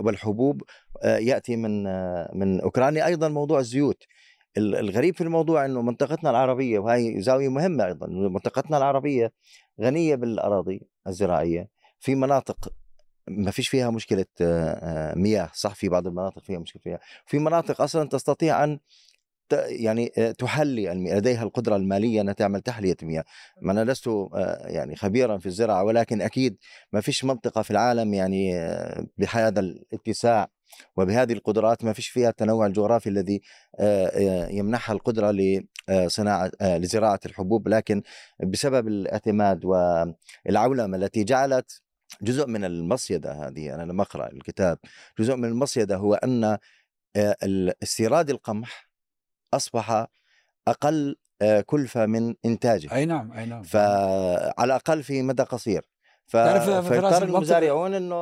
والحبوب 0.00 0.62
آه، 1.02 1.18
يأتي 1.18 1.56
من 1.56 1.84
من 2.38 2.60
أوكرانيا. 2.60 3.06
أيضا 3.06 3.28
موضوع 3.28 3.60
الزيوت. 3.60 4.04
الغريب 4.58 5.14
في 5.16 5.24
الموضوع 5.24 5.64
إنه 5.64 5.82
منطقتنا 5.82 6.30
العربية 6.30 6.78
وهي 6.78 7.20
زاوية 7.22 7.48
مهمة 7.48 7.86
أيضا 7.86 8.06
منطقتنا 8.06 8.76
العربية 8.76 9.32
غنية 9.80 10.14
بالأراضي 10.14 10.88
الزراعية 11.06 11.68
في 12.00 12.14
مناطق 12.14 12.72
ما 13.30 13.50
فيش 13.50 13.68
فيها 13.68 13.90
مشكلة 13.90 14.26
مياه 15.16 15.50
صح؟ 15.54 15.74
في 15.74 15.88
بعض 15.88 16.06
المناطق 16.06 16.42
فيها 16.42 16.58
مشكلة 16.58 16.82
فيها. 16.82 16.98
في 17.26 17.38
مناطق 17.38 17.80
أصلا 17.80 18.08
تستطيع 18.08 18.64
أن 18.64 18.78
يعني 19.66 20.08
تحلي 20.38 20.88
لديها 20.88 21.42
القدرة 21.42 21.76
المالية 21.76 22.20
أنها 22.20 22.34
تعمل 22.34 22.60
تحلية 22.60 22.96
مياه. 23.02 23.24
ما 23.62 23.72
أنا 23.72 23.92
لست 23.92 24.10
يعني 24.64 24.96
خبيرا 24.96 25.38
في 25.38 25.46
الزراعة 25.46 25.84
ولكن 25.84 26.22
أكيد 26.22 26.56
ما 26.92 27.00
فيش 27.00 27.24
منطقة 27.24 27.62
في 27.62 27.70
العالم 27.70 28.14
يعني 28.14 28.52
بهذا 29.18 29.60
الاتساع 29.60 30.48
وبهذه 30.96 31.32
القدرات 31.32 31.84
ما 31.84 31.92
فيش 31.92 32.08
فيها 32.08 32.28
التنوع 32.28 32.66
الجغرافي 32.66 33.08
الذي 33.08 33.40
يمنحها 34.50 34.94
القدرة 34.94 35.30
لصناعة 35.88 36.50
لزراعة 36.60 37.20
الحبوب. 37.26 37.68
لكن 37.68 38.02
بسبب 38.44 38.88
الأعتماد 38.88 39.64
والعولمة 39.64 40.96
التي 40.96 41.24
جعلت 41.24 41.82
جزء 42.22 42.46
من 42.46 42.64
المصيدة 42.64 43.32
هذه 43.32 43.74
أنا 43.74 43.82
لما 43.82 44.02
أقرأ 44.02 44.32
الكتاب. 44.32 44.78
جزء 45.18 45.36
من 45.36 45.44
المصيدة 45.44 45.96
هو 45.96 46.14
أن 46.14 46.58
استيراد 47.82 48.30
القمح 48.30 48.88
أصبح 49.54 50.06
أقل 50.68 51.16
كلفة 51.66 52.06
من 52.06 52.34
إنتاجه. 52.44 52.94
أي 52.94 53.06
نعم 53.06 53.32
أي 53.32 53.46
نعم 53.46 53.62
فعلى 53.62 54.64
الأقل 54.64 55.02
في 55.02 55.22
مدى 55.22 55.42
قصير. 55.42 55.88
ف... 56.26 56.36
فيضطر 56.36 57.22
المزارعون 57.22 57.94
إنه 57.94 58.16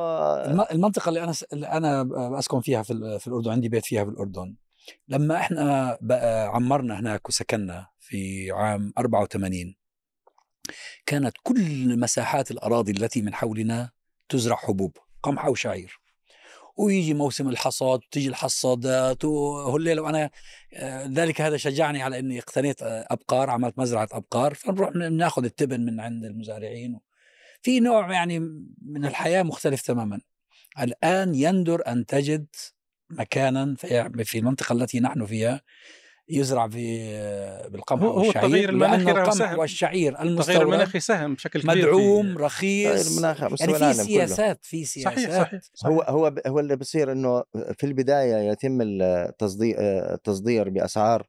المنطقة 0.71 1.09
اللي 1.09 1.23
أنا 1.23 1.33
اللي 1.53 1.67
أنا 1.67 2.09
أسكن 2.39 2.61
فيها 2.61 2.83
في, 2.83 3.19
في 3.19 3.27
الأردن 3.27 3.51
عندي 3.51 3.69
بيت 3.69 3.85
فيها 3.85 4.03
في 4.03 4.09
الأردن. 4.09 4.55
لما 5.07 5.35
إحنا 5.35 5.97
عمرنا 6.53 6.99
هناك 6.99 7.29
وسكننا 7.29 7.87
في 7.99 8.51
عام 8.51 8.93
84 8.97 9.75
كانت 11.05 11.33
كل 11.43 11.99
مساحات 11.99 12.51
الأراضي 12.51 12.91
التي 12.91 13.21
من 13.21 13.33
حولنا 13.33 13.89
تزرع 14.29 14.55
حبوب 14.55 14.97
قمح 15.23 15.45
أو 15.45 15.55
شعير. 15.55 15.99
ويجي 16.77 17.13
موسم 17.13 17.49
الحصاد 17.49 17.99
وتيجي 18.03 18.29
الحصادات 18.29 19.25
وهالليلة 19.25 20.01
وأنا 20.01 20.29
آه، 20.73 21.05
ذلك 21.05 21.41
هذا 21.41 21.57
شجعني 21.57 22.01
على 22.01 22.19
أني 22.19 22.39
اقتنيت 22.39 22.81
آه، 22.81 23.07
أبقار 23.11 23.49
عملت 23.49 23.79
مزرعة 23.79 24.07
أبقار 24.11 24.53
فنروح 24.53 24.95
ناخذ 24.95 25.43
التبن 25.43 25.85
من 25.85 25.99
عند 25.99 26.25
المزارعين. 26.25 26.99
في 27.61 27.79
نوع 27.79 28.13
يعني 28.13 28.39
من 28.81 29.05
الحياة 29.05 29.43
مختلف 29.43 29.81
تماما. 29.81 30.21
الآن 30.79 31.35
يندر 31.35 31.87
أن 31.87 32.05
تجد 32.05 32.47
مكانا 33.09 33.75
في 34.23 34.37
المنطقة 34.37 34.73
التي 34.73 34.99
نحن 34.99 35.25
فيها 35.25 35.61
يزرع 36.29 36.67
في 36.67 37.67
بالقمح 37.71 38.03
هو 38.03 38.17
والشعير 38.17 38.45
التغيير 38.45 38.69
المناخي 38.69 39.11
القمح 39.11 39.33
سهم. 39.33 39.59
والشعير 39.59 40.21
المستورد 40.21 40.39
التغيير 40.39 40.61
المناخي 40.61 40.99
سهم 40.99 41.33
بشكل 41.33 41.61
كبير 41.61 41.75
مدعوم 41.77 42.37
رخيص 42.37 43.11
المناخ 43.11 43.41
يعني 43.41 43.57
في 43.57 43.93
سياسات 43.93 44.59
في 44.61 44.85
سياسات 44.85 45.13
صحيح 45.13 45.31
صحيح, 45.31 45.61
صحيح. 45.73 45.91
هو 45.91 46.01
هو 46.01 46.33
هو 46.47 46.59
اللي 46.59 46.75
بصير 46.75 47.11
إنه 47.11 47.43
في 47.53 47.83
البداية 47.83 48.51
يتم 48.51 48.77
التصدير 48.81 49.75
التصدير 50.13 50.69
بأسعار 50.69 51.27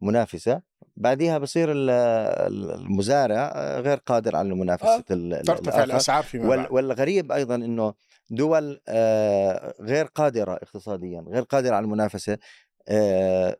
منافسة 0.00 0.62
بعدها 0.96 1.38
بصير 1.38 1.68
المزارع 1.72 3.52
غير 3.80 3.96
قادر 3.96 4.36
على 4.36 4.54
منافسة 4.54 5.04
آه. 5.10 5.42
ترتفع 5.42 5.84
الأسعار 5.84 6.22
فيما 6.22 6.68
والغريب 6.70 7.32
أيضا 7.32 7.54
إنه 7.54 7.94
دول 8.30 8.80
آه، 8.88 9.74
غير 9.80 10.04
قادرة 10.04 10.52
اقتصاديا 10.52 11.24
غير 11.28 11.42
قادرة 11.42 11.74
على 11.74 11.84
المنافسة 11.84 12.38
آه، 12.88 13.56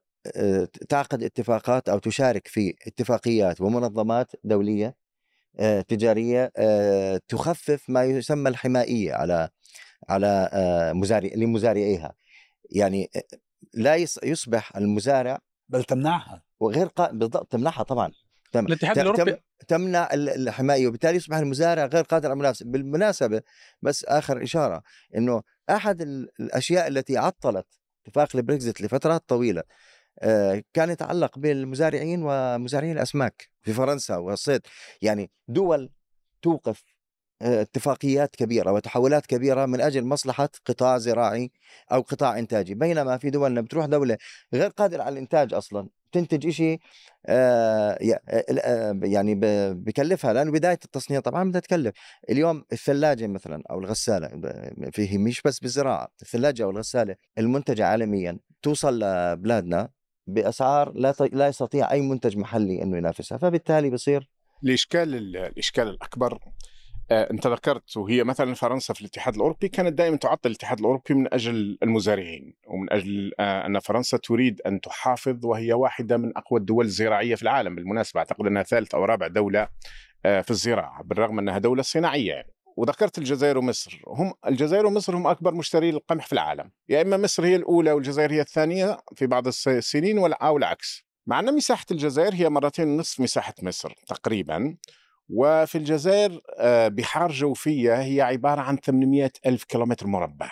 تعقد 0.88 1.22
اتفاقات 1.22 1.88
أو 1.88 1.98
تشارك 1.98 2.48
في 2.48 2.74
اتفاقيات 2.86 3.60
ومنظمات 3.60 4.32
دولية 4.44 4.96
آه، 5.58 5.80
تجارية 5.80 6.52
آه، 6.56 7.20
تخفف 7.28 7.84
ما 7.88 8.04
يسمى 8.04 8.48
الحمائيه 8.50 9.12
على 9.12 9.48
على 10.08 10.50
مزارع 10.94 11.30
لمزارعيها. 11.34 12.14
يعني 12.70 13.10
لا 13.74 13.96
يصبح 14.22 14.76
المزارع 14.76 15.38
بل 15.68 15.84
تمنعها. 15.84 16.42
وغير 16.60 16.86
قا... 16.86 17.10
بالضبط 17.12 17.52
تمنعها 17.52 17.82
طبعا. 17.82 18.12
تم... 18.52 18.66
الاتحاد 18.66 18.98
الأوروبي 18.98 19.36
تمنع 19.68 20.08
الحماية 20.14 20.86
وبالتالي 20.86 21.16
يصبح 21.16 21.36
المزارع 21.36 21.86
غير 21.86 22.04
قادر 22.04 22.26
على 22.28 22.32
المنافسه 22.32 22.66
بالمناسبة 22.66 23.42
بس 23.82 24.04
آخر 24.04 24.42
إشارة 24.42 24.82
إنه 25.16 25.42
أحد 25.70 26.00
الأشياء 26.40 26.88
التي 26.88 27.16
عطلت 27.16 27.66
اتفاق 28.06 28.28
البريكزيت 28.34 28.80
لفترات 28.80 29.22
طويلة 29.28 29.60
آه، 29.60 29.64
كان 30.73 30.90
يتعلق 30.90 31.38
بالمزارعين 31.38 32.23
ومزارعين 32.25 32.93
الأسماك 32.93 33.49
في 33.62 33.73
فرنسا 33.73 34.17
والصيد. 34.17 34.61
يعني 35.02 35.31
دول 35.49 35.90
توقف 36.43 36.83
آه، 37.43 37.62
اتفاقيات 37.62 38.37
كبيرة 38.37 38.73
وتحولات 38.73 39.26
كبيرة 39.26 39.67
من 39.67 39.81
أجل 39.81 40.05
مصلحة 40.05 40.49
قطاع 40.67 40.99
زراعي 40.99 41.50
أو 41.93 42.00
قطاع 42.00 42.38
إنتاجي. 42.38 42.75
بينما 42.75 43.19
في 43.19 43.31
دولنا 43.31 43.61
بتروح 43.61 43.87
دولة 43.87 44.19
غير 44.55 44.71
قادرة 44.71 45.02
على 45.02 45.12
الإنتاج 45.12 45.55
أصلا 45.55 45.88
تنتج 46.12 46.49
شيء 46.49 46.81
آه، 47.26 47.99
يعني 49.02 49.35
بكلفها. 49.75 50.33
لأنه 50.33 50.52
بداية 50.52 50.79
التصنيع 50.85 51.21
طبعا 51.21 51.49
بدها 51.49 51.61
تكلف. 51.61 51.95
اليوم 52.31 52.64
الثلاجة 52.73 53.26
مثلا 53.26 53.62
أو 53.71 53.79
الغسالة 53.79 54.29
فيه 54.93 55.19
مش 55.19 55.43
بس 55.43 55.59
بالزراعة 55.61 56.09
الثلاجة 56.23 56.62
أو 56.64 56.71
الغسالة 56.71 57.17
المنتجة 57.38 57.87
عالميا 57.87 58.38
توصل 58.62 58.99
لبلادنا 58.99 59.88
بأسعار 60.34 60.92
لا 60.94 61.14
لا 61.32 61.49
يستطيع 61.49 61.90
أي 61.90 62.00
منتج 62.00 62.37
محلي 62.37 62.82
إنه 62.82 62.96
ينافسها 62.96 63.38
فبالتالي 63.38 63.90
بصير 63.90 64.28
الاشكال 64.64 65.37
الإشكال 65.37 65.88
الأكبر 65.88 66.38
آه، 67.10 67.30
أنت 67.30 67.46
ذكرت 67.46 67.96
وهي 67.96 68.25
مثلا 68.25 68.54
فرنسا 68.54 68.94
في 68.94 69.00
الاتحاد 69.00 69.34
الأوروبي 69.34 69.68
كانت 69.68 69.92
دائما 69.92 70.16
تعطل 70.16 70.50
الاتحاد 70.50 70.78
الأوروبي 70.78 71.14
من 71.14 71.34
أجل 71.34 71.78
المزارعين 71.82 72.54
ومن 72.66 72.92
أجل 72.92 73.32
آه، 73.40 73.66
أن 73.66 73.78
فرنسا 73.78 74.16
تريد 74.16 74.60
أن 74.60 74.80
تحافظ 74.80 75.46
وهي 75.46 75.72
واحدة 75.72 76.16
من 76.16 76.32
أقوى 76.37 76.60
الدول 76.60 76.84
الزراعية 76.84 77.34
في 77.34 77.42
العالم 77.42 77.75
بالمناسبة 77.75 78.18
أعتقد 78.18 78.46
أنها 78.46 78.62
ثالث 78.62 78.94
أو 78.94 79.04
رابع 79.04 79.26
دولة 79.26 79.68
آه، 80.26 80.40
في 80.40 80.50
الزراعة 80.50 81.02
بالرغم 81.02 81.38
أنها 81.38 81.58
دولة 81.58 81.82
صناعية 81.82 82.32
يعني. 82.32 82.52
وذكرت 82.80 83.18
الجزائر 83.18 83.58
ومصر 83.58 84.02
هم 84.06 84.32
الجزائر 84.46 84.87
ومصر 84.87 85.16
هم 85.16 85.26
أكبر 85.26 85.54
مشتري 85.54 85.90
للقمح 85.90 86.26
في 86.26 86.32
العالم 86.32 86.70
يا 86.88 87.02
إما 87.02 87.16
مصر 87.16 87.44
هي 87.44 87.56
الأولى 87.56 87.92
والجزائر 87.92 88.32
هي 88.32 88.40
الثانية 88.40 88.99
في 89.16 89.26
بعض 89.26 89.46
السنين 89.46 90.18
أو 90.18 90.56
العكس. 90.56 91.04
مع 91.26 91.40
أن 91.40 91.54
مساحة 91.54 91.87
الجزائر 91.90 92.34
هي 92.34 92.49
مرتين 92.49 92.88
ونصف 92.88 93.20
مساحة 93.20 93.54
مصر 93.62 93.94
تقريبا 94.06 94.76
وفي 95.28 95.78
الجزائر 95.78 96.40
آه، 96.58 96.88
بحار 96.88 97.32
جوفية 97.32 98.02
هي 98.02 98.20
عبارة 98.20 98.60
عن 98.60 98.76
800 98.76 99.30
ألف 99.46 99.64
كيلومتر 99.64 100.06
مربع. 100.06 100.50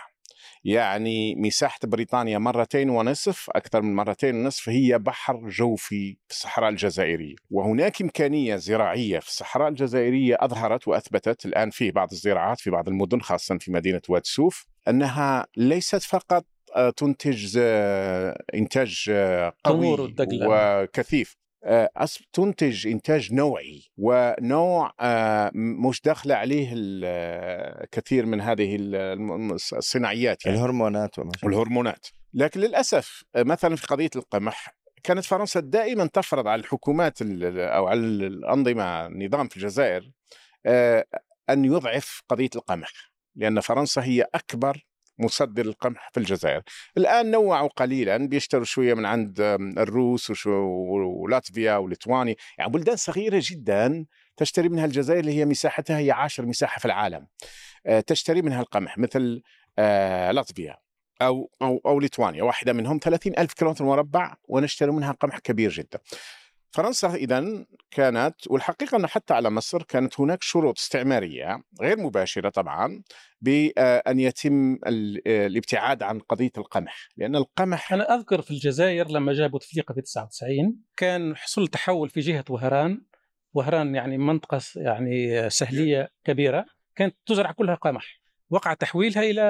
يعني 0.69 1.35
مساحة 1.35 1.79
بريطانيا 1.85 2.39
مرتين 2.39 2.91
ونصف 2.91 3.51
أكثر 3.51 3.83
من 3.83 3.95
مرتين 3.95 4.37
ونصف 4.37 4.69
هي 4.69 4.99
بحر 4.99 5.49
جوفي 5.49 6.17
في 6.29 6.31
الصحراء 6.31 6.69
الجزائرية. 6.71 7.35
وهناك 7.51 8.03
إمكانية 8.03 8.57
زراعية 8.57 9.19
في 9.19 9.29
الصحراء 9.29 9.69
الجزائرية 9.69 10.37
أظهرت 10.41 10.89
وأثبتت 10.89 11.47
الآن 11.47 11.71
في 11.71 11.91
بعض 11.91 12.09
الزراعات 12.13 12.61
في 12.61 12.71
بعض 12.71 12.89
المدن 12.89 13.21
خاصة 13.21 13.59
في 13.59 13.73
مدينة 13.73 14.01
واد 14.09 14.27
سوف. 14.27 14.67
أنها 14.89 15.47
ليست 15.57 16.03
فقط 16.03 16.45
آه، 16.77 16.91
تنتج 16.91 17.59
آه، 17.61 18.45
إنتاج 18.55 19.07
آه، 19.11 19.53
قوي. 19.65 20.15
وكثيف. 20.31 21.37
تنتج 22.33 22.87
إنتاج 22.87 23.33
نوعي 23.35 23.83
ونوع 23.97 24.93
آه، 25.01 25.51
مش 25.55 26.01
داخله 26.03 26.35
عليه 26.35 26.69
كثير 27.93 28.27
من 28.27 28.41
هذه 28.41 28.77
الصناعيات 29.53 30.47
يعني. 30.47 30.59
الهرمونات 30.59 31.19
وما 31.19 31.31
شابه. 31.37 31.47
والهرمونات 31.47 32.07
لكن 32.35 32.61
للأسف 32.61 33.23
آه، 33.35 33.43
مثلا 33.43 33.77
في 33.77 33.87
قضية 33.87 34.11
القمح 34.17 34.75
كانت 35.03 35.25
فرنسا 35.25 35.61
دائما 35.61 36.07
تفرض 36.07 36.47
على 36.49 36.61
الحكومات 36.61 37.23
ال- 37.23 37.61
أو 37.61 37.87
على 37.87 38.01
الأنظمة 38.01 39.07
النظام 39.07 39.49
في 39.49 39.57
الجزائر 39.57 40.11
آه، 40.67 41.05
أن 41.51 41.65
يضعف 41.65 42.23
قضية 42.29 42.51
القمح 42.57 42.91
لأن 43.37 43.61
فرنسا 43.61 44.03
هي 44.05 44.27
أكبر 44.35 44.87
مصدر 45.19 45.67
القمح 45.67 46.11
في 46.13 46.21
الجزائر. 46.21 46.63
الآن 46.97 47.31
نوعوا 47.31 47.69
قليلا 47.69 48.17
بيشتروا 48.17 48.65
شوية 48.65 48.95
من 48.95 49.07
عند 49.07 49.41
الروس 49.79 50.47
ولاتفيا 50.47 51.77
وليتوانيا. 51.77 52.35
يعني 52.59 52.73
بلدان 52.73 52.97
صغيرة 52.97 53.43
جدا 53.45 54.07
تشتري 54.37 54.69
منها 54.69 54.85
الجزائر 54.85 55.21
اللي 55.21 55.33
هي 55.33 55.45
مساحتها 55.45 55.99
هي 55.99 56.11
عاشر 56.11 56.47
مساحة 56.47 56.79
في 56.79 56.85
العالم. 56.85 57.27
آه، 57.87 58.01
تشتري 58.01 58.43
منها 58.43 58.61
القمح 58.61 58.99
مثل 58.99 59.43
آه، 59.79 60.31
لاتفيا 60.31 60.77
أو 61.23 61.51
أو 61.63 61.81
أو 61.87 62.01
ليتوانيا. 62.01 62.43
واحدة 62.43 62.73
منهم 62.73 62.99
30 63.03 63.39
ألف 63.39 63.53
كيلومتر 63.53 63.85
مربع 63.85 64.35
ونشتري 64.49 64.91
منها 64.91 65.13
قمح 65.13 65.39
كبير 65.39 65.71
جدا. 65.71 65.99
فرنسا 66.71 67.15
اذا 67.15 67.65
كانت 67.91 68.35
والحقيقة 68.51 68.97
أنه 68.97 69.07
حتى 69.07 69.35
على 69.35 69.51
مصر 69.51 69.83
كانت 69.83 70.21
هناك 70.21 70.43
شروط 70.43 70.79
استعمارية 70.79 71.63
غير 71.81 71.99
مباشرة 71.99 72.49
طبعا 72.49 73.03
بان 73.41 74.21
يتم 74.21 74.75
ال- 74.87 75.29
الابتعاد 75.29 76.03
عن 76.03 76.19
قضية 76.19 76.51
القمح 76.59 77.09
لأن 77.17 77.37
القمح 77.37 77.93
أنا 77.93 78.15
أذكر 78.15 78.43
في 78.43 78.51
الجزائر 78.51 79.09
لما 79.11 79.33
جاء 79.33 79.49
بوتفليقه 79.49 79.93
في 79.95 80.01
99 80.01 80.77
كان 80.97 81.37
حصل 81.37 81.69
تحول 81.69 82.09
في 82.09 82.21
جهة 82.21 82.45
وهران 82.51 83.03
وهران 83.53 83.95
يعني 83.95 84.19
منطقة 84.19 84.61
يعني 84.77 85.51
سهلية 85.51 86.09
كبيرة 86.25 86.65
كانت 86.97 87.17
تزرع 87.27 87.53
كلها 87.53 87.75
قمح. 87.75 88.21
وقع 88.51 88.75
تحويلها 88.75 89.23
إلى 89.23 89.41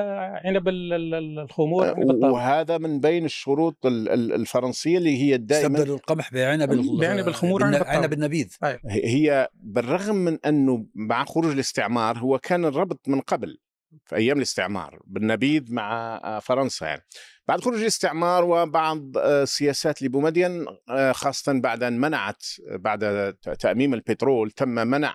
عنب 0.44 0.68
ال- 0.68 0.92
ال- 0.92 1.14
ال- 1.14 1.38
الخمور 1.38 1.88
عنب 1.88 2.10
الطاوة. 2.10 2.32
وهذا 2.32 2.78
من 2.78 3.00
بين 3.00 3.24
الشروط 3.24 3.86
ال- 3.86 4.08
ال- 4.08 4.32
الفرنسية 4.32 4.98
اللي 4.98 5.22
هي 5.22 5.36
دائما 5.36 5.66
استبدلوا 5.76 5.96
القمح 5.96 6.32
بعنب 6.32 6.98
بعنب 7.00 7.28
الخمور 7.28 7.68
الطاوة. 7.68 7.88
عنب 7.88 8.12
النبيذ 8.12 8.56
هي 8.86 9.48
بالرغم 9.54 10.14
من 10.16 10.38
أنه 10.46 10.86
مع 10.94 11.24
خروج 11.24 11.52
الاستعمار 11.52 12.18
هو 12.18 12.38
كان 12.38 12.64
الربط 12.64 13.08
من 13.08 13.20
قبل 13.20 13.58
في 14.04 14.16
أيام 14.16 14.36
الاستعمار 14.36 15.00
بالنبيذ 15.06 15.74
مع 15.74 16.20
آه، 16.24 16.38
فرنسا 16.38 16.86
يعني 16.86 17.02
بعد 17.48 17.60
خروج 17.60 17.80
الاستعمار 17.80 18.44
وبعض 18.44 19.18
آه، 19.18 19.44
سياسات 19.44 20.02
لبومدين 20.02 20.66
آه، 20.88 21.12
خاصة 21.12 21.60
بعد 21.60 21.82
أن 21.82 22.00
منعت 22.00 22.42
بعد 22.70 23.34
تأميم 23.60 23.94
البترول 23.94 24.50
تم 24.50 24.68
منع 24.68 25.14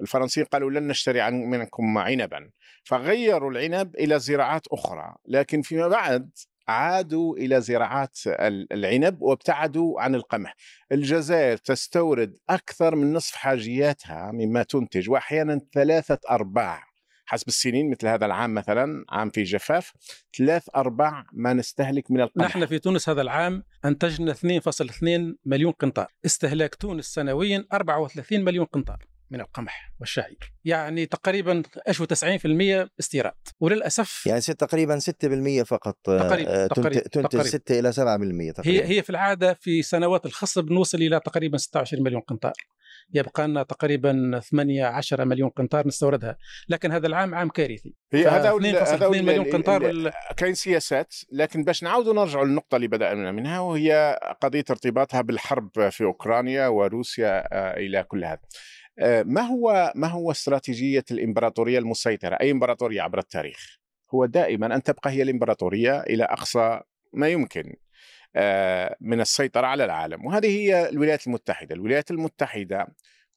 الفرنسيين 0.00 0.46
قالوا 0.46 0.70
لن 0.70 0.88
نشتري 0.88 1.30
منكم 1.30 1.98
عنبا. 1.98 2.50
فغيروا 2.84 3.50
العنب 3.50 3.96
إلى 3.96 4.18
زراعات 4.18 4.66
أخرى 4.68 5.14
لكن 5.28 5.62
فيما 5.62 5.88
بعد 5.88 6.30
عادوا 6.68 7.36
إلى 7.36 7.60
زراعات 7.60 8.18
ال- 8.26 8.72
العنب 8.72 9.22
وابتعدوا 9.22 10.00
عن 10.00 10.14
القمح. 10.14 10.54
الجزائر 10.92 11.56
تستورد 11.56 12.36
أكثر 12.50 12.96
من 12.96 13.12
نصف 13.12 13.34
حاجياتها 13.34 14.30
مما 14.32 14.62
تنتج 14.62 15.10
وأحيانا 15.10 15.60
ثلاثة 15.74 16.18
أرباع. 16.30 16.82
حسب 17.26 17.48
السنين 17.48 17.90
مثل 17.90 18.06
هذا 18.06 18.26
العام 18.26 18.54
مثلا 18.54 19.04
عام 19.10 19.30
في 19.30 19.42
جفاف 19.42 19.92
ثلاث 20.38 20.68
أرباع 20.76 21.24
ما 21.32 21.52
نستهلك 21.52 22.10
من 22.10 22.20
القمح. 22.20 22.44
نحن 22.44 22.66
في 22.66 22.78
تونس 22.78 23.08
هذا 23.08 23.20
العام 23.22 23.62
أنتجنا 23.84 24.32
2.2 24.32 25.38
مليون 25.44 25.72
قنطار. 25.72 26.06
استهلاك 26.26 26.74
تونس 26.74 27.04
سنويا 27.06 27.64
34 27.72 28.44
مليون 28.44 28.64
قنطار. 28.66 28.98
من 29.32 29.40
القمح 29.40 29.92
والشعير 30.00 30.52
يعني 30.64 31.06
تقريبا 31.06 31.62
اشو 31.86 32.04
90% 32.04 32.88
استيراد. 33.00 33.32
وللأسف 33.60 34.26
يعني 34.26 34.40
ست 34.40 34.50
تقريبا 34.60 34.98
6% 34.98 35.62
فقط 35.62 36.08
آه، 36.08 36.28
تقريباً، 36.28 36.66
تنت- 36.66 36.74
تقريباً، 36.76 37.00
تنتج 37.08 37.28
تقريباً. 37.28 37.48
6 37.48 37.78
إلى 37.78 37.92
7% 37.92 38.52
تقريبا 38.52 38.86
هي 38.86 38.96
هي 38.98 39.02
في 39.02 39.10
العادة 39.10 39.54
في 39.60 39.82
سنوات 39.82 40.26
الخصب 40.26 40.70
نوصل 40.72 40.98
إلى 40.98 41.20
تقريبا 41.20 41.56
26 41.58 42.02
مليون 42.02 42.20
قنطار. 42.20 42.52
يبقى 43.14 43.48
لنا 43.48 43.62
تقريبا 43.62 44.40
8 44.50 44.84
10 44.84 45.24
مليون 45.24 45.50
قنطار 45.50 45.86
نستوردها. 45.86 46.36
لكن 46.68 46.92
هذا 46.92 47.06
العام 47.06 47.34
عام 47.34 47.48
كارثي. 47.48 47.94
هي 48.12 48.28
هذا 48.28 48.50
هو 48.50 48.58
ال- 48.58 48.66
2.2 48.66 48.88
هذا 48.94 49.06
هو 49.06 49.14
ال- 49.14 49.24
مليون 49.24 49.44
قنطار 49.52 49.82
بال- 49.82 50.12
كاين 50.36 50.54
سياسات 50.54 51.14
لكن 51.32 51.64
باش 51.64 51.82
نعاودوا 51.82 52.14
نرجعوا 52.14 52.44
للنقطة 52.44 52.76
اللي 52.76 52.88
بدأنا 52.88 53.32
منها 53.32 53.60
وهي 53.60 54.18
قضية 54.40 54.64
ارتباطها 54.70 55.20
بالحرب 55.20 55.88
في 55.90 56.04
أوكرانيا 56.04 56.66
وروسيا 56.68 57.44
آه، 57.52 57.76
إلى 57.76 58.02
كل 58.02 58.24
هذا. 58.24 58.40
ما 59.24 59.40
هو 59.40 59.92
ما 59.94 60.08
هو 60.08 60.30
استراتيجية 60.30 61.04
الإمبراطورية 61.10 61.78
المسيطرة؟ 61.78 62.34
أي 62.40 62.50
إمبراطورية 62.50 63.02
عبر 63.02 63.18
التاريخ؟ 63.18 63.76
هو 64.14 64.26
دائما 64.26 64.74
أن 64.74 64.82
تبقى 64.82 65.10
هي 65.10 65.22
الإمبراطورية 65.22 66.00
إلى 66.00 66.24
أقصى 66.24 66.80
ما 67.12 67.28
يمكن 67.28 67.74
آه، 68.36 68.96
من 69.00 69.20
السيطرة 69.20 69.66
على 69.66 69.84
العالم. 69.84 70.26
وهذه 70.26 70.46
هي 70.46 70.88
الولايات 70.88 71.26
المتحدة. 71.26 71.74
الولايات 71.74 72.10
المتحدة 72.10 72.86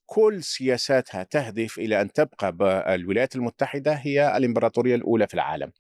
كل 0.06 0.44
سياساتها 0.44 1.24
تهدف 1.24 1.78
إلى 1.78 2.02
أن 2.02 2.12
تبقى 2.12 2.56
الولايات 2.96 3.36
المتحدة 3.36 3.94
هي 3.94 4.38
الإمبراطورية 4.38 4.96
الأولى 4.96 5.28
في 5.28 5.34
العالم. 5.34 5.72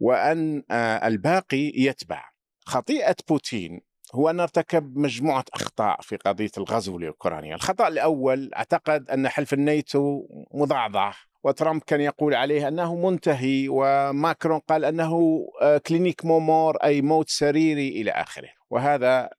وأن 0.00 0.62
آه، 0.70 1.06
الباقي 1.06 1.72
يتبع. 1.74 2.30
خطيئة 2.66 3.16
بوتين 3.28 3.80
هو 4.14 4.30
أن 4.30 4.40
ارتكب 4.40 4.98
مجموعة 4.98 5.44
أخطاء 5.54 6.00
في 6.00 6.16
قضية 6.16 6.50
الغزو 6.58 6.98
لاوكرانيا، 6.98 7.54
الخطأ 7.54 7.88
الأول 7.88 8.50
أعتقد 8.54 9.10
أن 9.10 9.28
حلف 9.28 9.52
الناتو 9.52 10.26
مضعضع 10.54 11.12
وترامب 11.44 11.82
كان 11.82 12.00
يقول 12.00 12.34
عليه 12.34 12.68
أنه 12.68 12.96
منتهي 12.96 13.68
وماكرون 13.68 14.58
قال 14.58 14.84
أنه 14.84 15.40
آه، 15.62 15.78
cliniquement 15.78 16.24
mort 16.24 16.76
أي 16.76 17.02
موت 17.02 17.28
سريري 17.28 17.88
إلى 17.88 18.10
آخره، 18.10 18.48
وهذا 18.70 19.30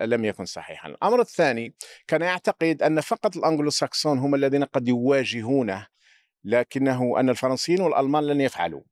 لم 0.00 0.24
يكن 0.24 0.44
صحيحا. 0.44 0.88
الأمر 0.88 1.20
الثاني 1.20 1.74
كان 2.06 2.22
يعتقد 2.22 2.82
أن 2.82 3.00
فقط 3.00 3.36
الانجلو 3.36 3.70
ساكسون 3.70 4.18
هم 4.18 4.34
الذين 4.34 4.64
قد 4.64 4.88
يواجهونه 4.88 5.86
لكنه 6.44 7.20
أن 7.20 7.30
الفرنسيين 7.30 7.80
والألمان 7.80 8.24
لن 8.26 8.40
يفعلوا 8.40 8.82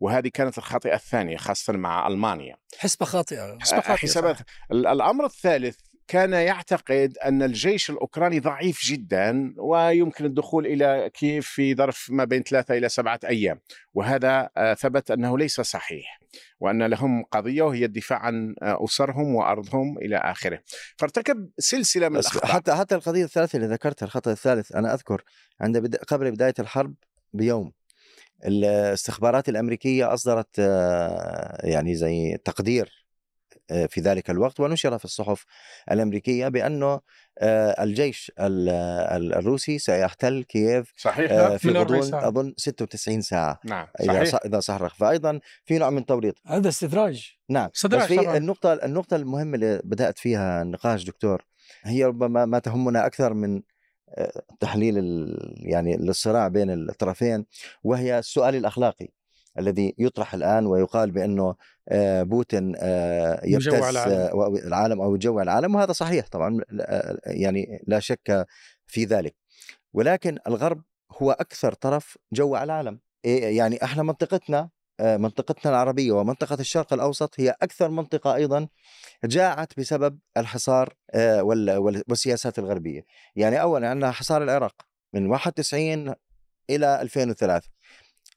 وهذه 0.00 0.28
كانت 0.34 0.58
الخطيئه 0.58 0.94
الثانية 0.94 1.36
خاصه 1.36 1.72
مع 1.72 2.06
ألمانيا. 2.06 2.56
حسبة 2.78 3.06
خاطئة 3.06 3.58
حسبة 3.60 3.80
خاطئة، 3.80 3.96
حسابات 3.96 4.38
الأمر 4.70 5.24
الثالث 5.24 5.76
كان 6.08 6.32
يعتقد 6.32 7.18
أن 7.24 7.42
الجيش 7.42 7.90
الأوكراني 7.90 8.40
ضعيف 8.40 8.80
جدا 8.84 9.54
ويمكن 9.58 10.24
الدخول 10.24 10.66
إلى 10.66 11.10
كييف 11.14 11.46
في 11.46 11.74
ظرف 11.74 12.06
ما 12.10 12.24
بين 12.24 12.42
ثلاثة 12.42 12.76
إلى 12.76 12.88
سبعة 12.88 13.20
أيام. 13.24 13.60
وهذا 13.94 14.48
آه، 14.56 14.74
ثبت 14.74 15.10
أنه 15.10 15.38
ليس 15.38 15.60
صحيح 15.60 16.20
وأن 16.60 16.82
لهم 16.82 17.24
قضية 17.24 17.62
وهي 17.62 17.84
الدفاع 17.84 18.18
عن 18.18 18.54
آه، 18.62 18.84
أسرهم 18.84 19.34
وأرضهم 19.34 19.98
إلى 19.98 20.16
آخره. 20.16 20.60
فارتكب 20.96 21.50
سلسلة 21.58 22.08
من 22.08 22.16
الأخطاء. 22.16 22.46
حتى 22.46 22.74
حتى 22.74 22.94
القضية 22.94 23.24
الثالثة 23.24 23.56
اللي 23.56 23.68
ذكرتها 23.68 24.06
الخطأ 24.06 24.32
الثالث 24.32 24.72
أنا 24.72 24.94
أذكر 24.94 25.24
عند 25.60 25.96
قبل 25.96 26.30
بداية 26.30 26.54
الحرب 26.58 26.94
بيوم. 27.32 27.72
الاستخبارات 28.46 29.48
الأمريكية 29.48 30.14
أصدرت 30.14 30.48
آه، 30.58 31.66
يعني 31.66 31.94
زي 31.94 32.36
تقدير 32.44 33.04
آه، 33.70 33.86
في 33.86 34.00
ذلك 34.00 34.30
الوقت 34.30 34.60
ونشر 34.60 34.98
في 34.98 35.04
الصحف 35.04 35.44
الأمريكية 35.90 36.48
بأنه 36.48 37.00
آه، 37.38 37.82
الجيش 37.84 38.32
ال- 38.40 38.68
ال- 39.16 39.34
الروسي 39.34 39.78
سيحتل 39.78 40.44
كييف 40.48 40.92
صحيح 40.96 41.56
في 41.56 41.68
من 41.68 41.76
40 41.76 42.00
غضون 42.00 42.10
ساعة. 42.10 42.28
أظن 42.28 42.54
96 42.56 43.20
ساعة 43.20 43.60
نعم 43.64 43.86
صحيح 44.06 44.38
إذا 44.46 44.60
صرخ 44.60 44.94
فايضا 44.94 45.40
في 45.64 45.78
نوع 45.78 45.90
من 45.90 46.06
توريط 46.06 46.34
هذا 46.46 46.68
استدراج 46.68 47.30
نعم 47.48 47.70
استدراج 47.76 48.02
بس 48.02 48.08
في 48.08 48.16
طبعاً. 48.16 48.36
النقطة 48.36 48.72
النقطة 48.72 49.16
المهمة 49.16 49.54
اللي 49.54 49.80
بدأت 49.84 50.18
فيها 50.18 50.62
النقاش 50.62 51.04
دكتور 51.04 51.44
هي 51.82 52.04
ربما 52.04 52.44
ما 52.44 52.58
تهمنا 52.58 53.06
أكثر 53.06 53.34
من 53.34 53.62
تحليل 54.60 54.96
يعني 55.56 55.96
للصراع 55.96 56.48
بين 56.48 56.70
الطرفين 56.70 57.46
وهي 57.84 58.18
السؤال 58.18 58.54
الأخلاقي 58.54 59.08
الذي 59.58 59.94
يطرح 59.98 60.34
الآن 60.34 60.66
ويقال 60.66 61.10
بأنه 61.10 61.54
آه، 61.88 62.22
بوتين 62.22 62.74
آه، 62.76 63.40
يبتز 63.44 63.74
العالم. 63.74 64.12
آه، 64.12 64.48
العالم 64.66 65.00
أو 65.00 65.14
يجوع 65.14 65.42
العالم 65.42 65.74
وهذا 65.74 65.92
صحيح 65.92 66.28
طبعا 66.28 66.60
يعني 67.26 67.82
لا 67.86 68.00
شك 68.00 68.46
في 68.86 69.04
ذلك 69.04 69.34
ولكن 69.92 70.38
الغرب 70.46 70.82
هو 71.12 71.30
أكثر 71.30 71.72
طرف 71.72 72.18
جوع 72.32 72.62
العالم 72.62 73.00
إيه 73.24 73.56
يعني 73.56 73.84
إحنا 73.84 74.02
منطقتنا 74.02 74.70
منطقتنا 75.00 75.72
العربية 75.72 76.12
ومنطقة 76.12 76.54
الشرق 76.60 76.92
الأوسط 76.92 77.40
هي 77.40 77.54
أكثر 77.62 77.90
منطقة 77.90 78.34
أيضا 78.34 78.68
جاعت 79.24 79.72
بسبب 79.78 80.18
الحصار 80.36 80.94
آه، 81.14 81.42
وال- 81.42 81.76
وال- 81.76 82.02
والسياسات 82.08 82.58
الغربية. 82.58 83.04
يعني 83.36 83.60
أولا 83.60 83.88
عندنا 83.90 84.10
حصار 84.10 84.42
العراق 84.42 84.74
من 85.14 85.26
91 85.26 86.14
إلى 86.70 87.00
2003 87.02 87.68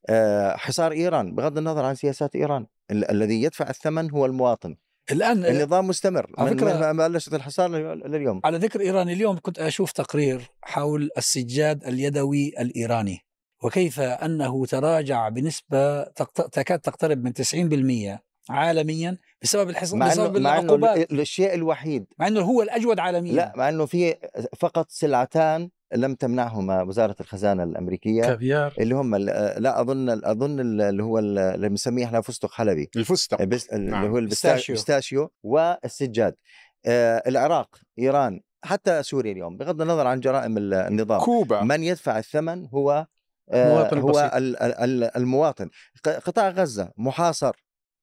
آه، 0.10 0.56
حصار 0.56 0.92
إيران 0.92 1.36
بغض 1.36 1.58
النظر 1.58 1.86
عن 1.86 1.96
سياسات 1.96 2.36
إيران 2.36 2.66
ال- 2.92 3.12
الذي 3.12 3.44
يدفع 3.44 3.70
الثمن 3.70 4.12
هو 4.12 4.26
المواطن. 4.26 4.76
الآن 5.12 5.46
النظام 5.46 5.88
مستمر 5.88 6.32
على 6.38 6.52
من 6.52 6.60
فكرة- 6.60 6.64
ما 6.94 7.08
بلشت 7.08 7.34
الحصار 7.34 7.70
لل- 7.70 8.12
لليوم. 8.12 8.42
على 8.46 8.58
ذكر 8.58 8.82
إيران 8.82 9.10
اليوم 9.10 9.40
كنت 9.40 9.60
أشوف 9.60 9.92
تقرير 9.92 10.52
حول 10.62 11.10
السجاد 11.18 11.84
اليدوي 11.84 12.54
الإيراني. 12.60 13.20
وكيف 13.64 14.00
أنه 14.00 14.66
تراجع 14.66 15.30
بنسبة 15.30 16.04
تقت- 16.04 16.54
تكاد 16.54 16.80
تقترب 16.80 17.24
من 17.24 17.34
90% 17.34 18.20
عالميا 18.50 19.18
بسبب 19.42 19.72
مع 19.72 20.06
انه 20.06 20.10
بسبب 20.10 20.38
مع 20.38 20.60
إنه 20.60 20.76
العقوبات؟ 20.76 21.12
ال- 21.12 21.20
الشيء 21.20 21.54
الوحيد. 21.54 22.06
مع 22.20 22.28
إنه 22.28 22.42
هو 22.42 22.62
الأجود 22.62 23.00
عالميا. 23.00 23.34
لا 23.34 23.54
مع 23.56 23.70
إنه 23.70 23.86
في 23.86 24.16
فقط 24.60 24.86
سلعتان 24.90 25.70
لم 25.96 26.16
تمنعهما 26.16 26.82
وزارة 26.82 27.16
الخزانة 27.20 27.64
الأمريكية. 27.64 28.22
كافيار. 28.22 28.74
اللي 28.80 28.96
هم 28.96 29.16
ال- 29.16 29.26
لا 29.64 29.82
أظن 29.82 30.10
أظن 30.10 30.60
ال- 30.60 30.82
اللي 30.82 31.04
هو 31.04 31.20
ال- 31.20 31.40
اللي 31.40 31.70
بنسميه 31.70 32.06
إحنا 32.06 32.22
فستق 32.22 32.52
حلبي. 32.52 32.90
الفستق. 32.96 33.44
بس 33.44 33.68
اللي 33.70 33.92
نعم. 33.92 34.06
هو. 34.06 34.18
البستاشيو 34.18 35.30
والسجاد. 35.44 36.36
آه، 36.86 37.24
العراق 37.28 37.76
إيران 38.00 38.42
حتى 38.64 39.04
سوريا 39.04 39.32
اليوم 39.32 39.58
بغض 39.58 39.82
النظر 39.82 40.08
عن 40.08 40.20
جرائم 40.20 40.58
ال- 40.58 40.74
النظام. 40.74 41.20
كوبا. 41.20 41.64
من 41.64 41.84
يدفع 41.84 42.18
الثمن 42.18 42.68
هو 42.74 43.08
المواطن 43.54 43.98
هو 43.98 44.32
ال- 44.36 45.18
المواطن. 45.18 45.70
قطاع 46.06 46.50
غزة 46.50 46.92
محاصر 46.98 47.56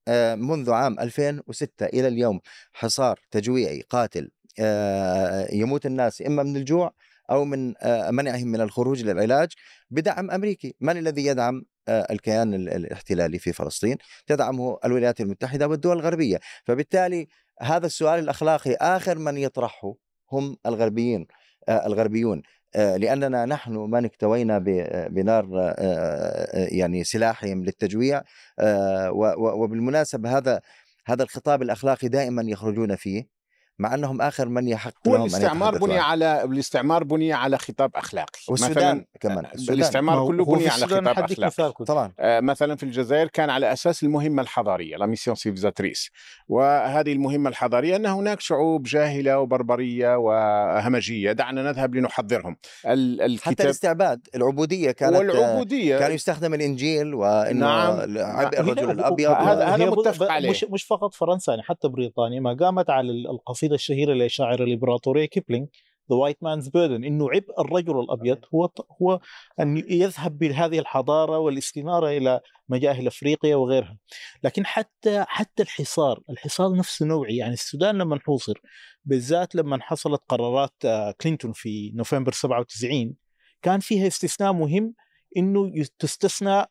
آه، 0.08 0.34
منذ 0.34 0.70
عام 0.70 1.00
2006 1.00 1.86
إلى 1.86 2.08
اليوم 2.08 2.40
حصار 2.72 3.20
تجويعي 3.30 3.80
قاتل 3.90 4.30
آه، 4.60 5.48
يموت 5.54 5.86
الناس 5.86 6.22
إما 6.22 6.42
من 6.42 6.56
الجوع 6.56 6.92
أو 7.30 7.44
من 7.44 7.74
آه، 7.82 8.10
منعهم 8.10 8.48
من 8.48 8.60
الخروج 8.60 9.02
للعلاج 9.04 9.52
بدعم 9.90 10.30
أمريكي. 10.30 10.74
من 10.80 10.96
الذي 10.98 11.26
يدعم 11.26 11.64
الكيان 11.88 12.54
ال- 12.54 12.68
الاحتلالي 12.68 13.38
في 13.38 13.52
فلسطين؟ 13.52 13.96
تدعمه 14.26 14.78
الولايات 14.84 15.20
المتحدة 15.20 15.68
والدول 15.68 15.96
الغربية. 15.98 16.40
فبالتالي 16.64 17.28
هذا 17.62 17.86
السؤال 17.86 18.18
الأخلاقي 18.18 18.74
آخر 18.74 19.18
من 19.18 19.36
يطرحه 19.38 19.94
هم 20.32 20.56
الغربيين 20.66 21.26
الغربيون. 21.68 22.42
لأننا 22.76 23.44
نحن 23.44 23.72
من 23.76 24.04
اكتوينا 24.04 24.56
آه، 24.68 25.08
بنار 25.08 25.44
آه، 25.60 25.74
آه، 25.78 26.68
يعني 26.70 27.04
سلاحهم 27.04 27.64
للتجويع 27.64 28.22
آه، 28.58 29.10
وبالمناسبة 29.38 30.38
هذا 30.38 30.60
هذا 31.06 31.22
الخطاب 31.22 31.62
الأخلاقي 31.62 32.08
دائما 32.08 32.42
يخرجون 32.46 32.96
فيه. 32.96 33.33
مع 33.78 33.94
أنهم 33.94 34.22
آخر 34.22 34.48
من 34.48 34.68
يحق 34.68 34.92
هو 35.08 35.12
لهم 35.12 35.22
أن 35.22 35.28
الاستعمار 35.28 35.68
يتحدثوا 35.68 35.88
بني. 35.88 35.98
على 35.98 36.44
الاستعمار 36.44 37.04
بني 37.04 37.32
على 37.32 37.58
خطاب 37.58 37.90
أخلاقي. 37.96 38.40
والسودان 38.48 39.04
كمان. 39.20 39.38
مثلا 39.38 39.54
السودان. 39.54 39.74
الاستعمار 39.74 40.20
ما 40.20 40.26
كله 40.26 40.44
بني 40.44 40.58
في 40.58 40.68
على 40.68 40.86
خطاب 40.86 41.18
أخلاقي. 41.18 41.84
طبعا. 41.84 42.12
آه، 42.20 42.40
مثلا 42.40 42.76
في 42.76 42.82
الجزائر 42.82 43.28
كان 43.28 43.50
على 43.50 43.72
أساس 43.72 44.02
المهمة 44.02 44.42
الحضارية 44.42 44.96
la 44.96 45.06
mission 45.06 45.36
civilisatrice 45.36 46.10
وهذه 46.48 47.12
المهمة 47.12 47.50
الحضارية 47.50 47.96
أن 47.96 48.06
هناك 48.06 48.40
شعوب 48.40 48.82
جاهلة 48.82 49.38
وبربرية 49.38 50.16
وهمجية. 50.16 51.32
دعنا 51.32 51.62
نذهب 51.62 51.94
لنحضرهم. 51.94 52.56
ال- 52.86 53.38
حتى 53.40 53.50
الكتاب 53.50 53.66
الاستعباد 53.66 54.28
العبودية 54.34 54.90
كانت 54.90 55.14
آه، 55.14 55.18
والعبودية. 55.18 55.98
كان 55.98 56.12
يستخدم 56.12 56.54
الإنجيل 56.54 57.14
وإنه 57.14 57.66
نعم. 57.66 58.10
نعم. 58.10 58.46
الرجل 58.46 58.90
الأبيض 58.90 59.30
هذا- 59.30 59.64
هذا 59.64 59.90
متفق 59.90 60.30
عليه. 60.30 60.50
مش 60.50 60.64
مش 60.64 60.84
فقط 60.84 61.14
فرنسا 61.14 61.52
يعني 61.52 61.62
حتى 61.62 61.88
بريطانيا 61.88 62.40
ما 62.40 62.56
قامت 62.60 62.90
على 62.90 63.10
ال- 63.10 63.30
القصيده 63.64 63.74
الشهيرة 63.74 64.14
لشاعر 64.14 64.62
الإمبراطورية 64.62 65.26
كيبلينج 65.26 65.68
The 66.10 66.16
White 66.16 66.42
Man's 66.42 66.68
Burden 66.68 67.04
إنه 67.04 67.30
عبء 67.30 67.60
الرجل 67.60 68.00
الأبيض 68.00 68.38
هو 68.54 68.70
هو 69.02 69.20
أن 69.60 69.76
يذهب 69.76 70.38
بهذه 70.38 70.78
الحضارة 70.78 71.38
والاستناره 71.38 72.08
إلى 72.08 72.40
مجاهل 72.68 73.06
أفريقيا 73.06 73.56
وغيرها. 73.56 73.98
لكن 74.42 74.66
حتى 74.66 75.24
حتى 75.28 75.62
الحصار 75.62 76.20
الحصار 76.30 76.76
نفسه 76.76 77.06
نوعي 77.06 77.36
يعني 77.36 77.52
السودان 77.52 77.98
لما 77.98 78.18
حوصر 78.26 78.60
بالذات 79.04 79.54
لما 79.54 79.78
حصلت 79.82 80.20
قرارات 80.28 80.74
آه، 80.84 81.14
كلينتون 81.20 81.52
في 81.52 81.92
نوفمبر 81.94 82.32
97 82.32 83.14
كان 83.62 83.80
فيها 83.80 84.06
استثناء 84.06 84.52
مهم 84.52 84.94
إنه 85.36 85.72
تستثنى 85.98 86.64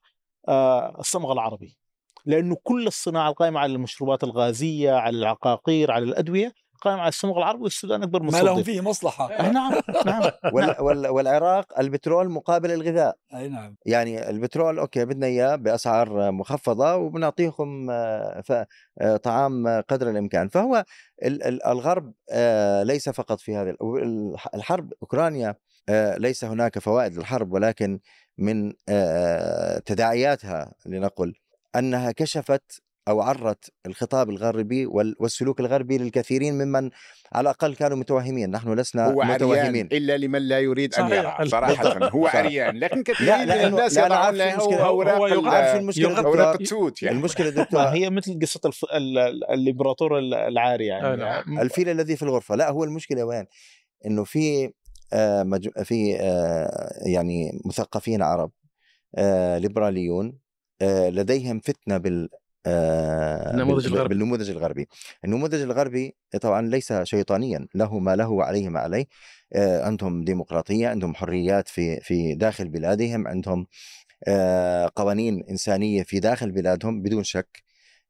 آه، 0.48 1.00
الصمغ 1.00 1.32
العربي. 1.32 1.78
لأنه 2.26 2.58
كل 2.64 2.88
الصناعة 2.88 3.30
القائمة 3.30 3.60
على 3.60 3.74
المشروبات 3.74 4.24
الغازية 4.24 4.92
على 4.92 5.18
العقاقير 5.18 5.92
على 5.92 6.06
الأدوية 6.06 6.54
قائمه 6.84 7.00
على 7.02 7.10
الصمغ 7.10 7.38
العربي 7.38 7.64
والسودان 7.64 8.04
أكبر 8.04 8.22
ما 8.24 8.28
مصدر. 8.28 8.44
لهم 8.46 8.64
فيه 8.64 8.82
مصلحة. 8.82 9.32
آه، 9.34 9.52
نعم 9.52 9.74
نعم 10.06 10.22
وال- 10.54 10.82
وال- 10.82 11.08
والعراق 11.08 11.80
البترول 11.80 12.30
مقابل 12.30 12.72
الغذاء. 12.72 13.16
أي 13.36 13.50
نعم. 13.50 13.76
يعني 13.86 14.30
البترول 14.30 14.80
أوكي 14.80 15.06
بدنا 15.06 15.28
إياه 15.28 15.56
بأسعار 15.56 16.32
مخفضة 16.32 16.96
وبنعطيكم 16.96 17.88
آه، 17.92 18.44
آه، 19.02 19.18
طعام 19.18 19.82
قدر 19.88 20.10
الإمكان. 20.10 20.48
فهو 20.48 20.84
ال- 21.24 21.44
ال- 21.44 21.66
الغرب 21.66 22.14
آه، 22.32 22.84
ليس 22.84 23.10
فقط 23.10 23.40
في 23.40 23.56
هذا 23.56 23.70
ال- 23.70 24.36
الحرب 24.56 24.94
أوكرانيا 25.02 25.56
ليس 26.18 26.44
هناك 26.46 26.80
فوائد 26.80 27.18
للحرب 27.18 27.52
ولكن 27.54 28.00
من 28.38 28.74
تداعياتها 29.86 30.74
لنقل 30.86 31.34
أنها 31.76 32.12
كشفت 32.12 32.83
أو 33.08 33.22
عرت 33.22 33.70
الخطاب 33.86 34.30
الغربي 34.30 34.86
وال- 34.86 35.16
والسلوك 35.20 35.60
الغربي 35.60 35.98
للكثيرين 35.98 36.54
ممن 36.54 36.90
على 37.34 37.42
الأقل 37.50 37.76
كانوا 37.76 37.98
متوهمين. 37.98 38.52
نحن 38.52 38.74
لسنا 38.74 39.06
هو 39.12 39.22
عريان 39.22 39.36
متوهمين. 39.36 39.86
إلا 39.92 40.18
لمن 40.18 40.42
لا 40.42 40.60
يريد 40.60 40.96
أن 40.96 41.10
صحيح. 41.10 41.40
يرى. 41.40 41.50
صراحة 41.50 42.10
هو. 42.10 42.28
عريان. 42.28 42.78
لكن 42.80 42.98
لا 42.98 43.04
كثيرين 43.04 43.48
من 43.48 43.52
الناس 43.52 43.98
لا 43.98 44.54
يضعون 44.54 45.06
له 45.06 45.26
ال- 45.26 45.48
عارف 45.48 46.00
أوراق 46.00 46.52
دكتور 46.52 46.62
التوت 46.62 47.04
يعني. 47.04 47.18
المشكلة 47.18 47.50
ما 47.56 47.64
دكتور 47.64 47.82
هي 47.82 48.10
مثل 48.10 48.40
قصة 48.42 48.60
الف... 48.66 48.86
ال... 48.94 49.18
ال- 49.18 49.50
الإمبراطور 49.52 50.20
ال- 50.20 50.34
العاري 50.34 50.86
يعني. 50.86 51.40
الفيل 51.62 51.90
الذي 51.90 52.16
في 52.16 52.24
الغرفة. 52.24 52.56
لا 52.56 52.70
هو 52.70 52.84
المشكلة 52.84 53.24
وين؟ 53.24 53.46
إنه 54.06 54.24
في 54.24 54.72
آه، 55.14 55.44
مج... 55.44 55.70
في 55.84 56.18
آه، 56.20 56.94
يعني 57.06 57.62
مثقفين 57.66 58.22
عرب 58.22 58.52
آه، 59.16 59.58
ليبراليون 59.58 60.38
لديهم 60.84 61.60
فتنة 61.60 61.98
بال 61.98 62.30
النموذج 62.68 63.84
بال- 63.86 63.94
الغربي. 63.94 64.10
بالنموذج 64.16 64.50
الغربي 64.50 64.88
النموذج 65.26 65.62
الغربي 65.62 66.16
طبعا 66.42 66.62
ليس 66.70 66.94
شيطانيا 67.04 67.68
له 67.76 68.00
ما 68.00 68.16
له 68.16 68.30
وعليه 68.30 68.70
ما 68.70 68.80
عليه 68.80 69.06
آه، 69.54 69.86
عندهم 69.86 70.24
ديمقراطية 70.24 70.88
عندهم 70.88 71.16
حريات 71.16 71.68
في 71.68 72.00
في 72.00 72.36
داخل 72.36 72.70
بلادهم 72.70 73.28
عندهم 73.28 73.68
آه، 74.28 74.92
قوانين 74.96 75.44
إنسانية 75.50 76.04
في 76.04 76.20
داخل 76.20 76.52
بلادهم 76.52 77.02
بدون 77.02 77.24
شك 77.24 77.64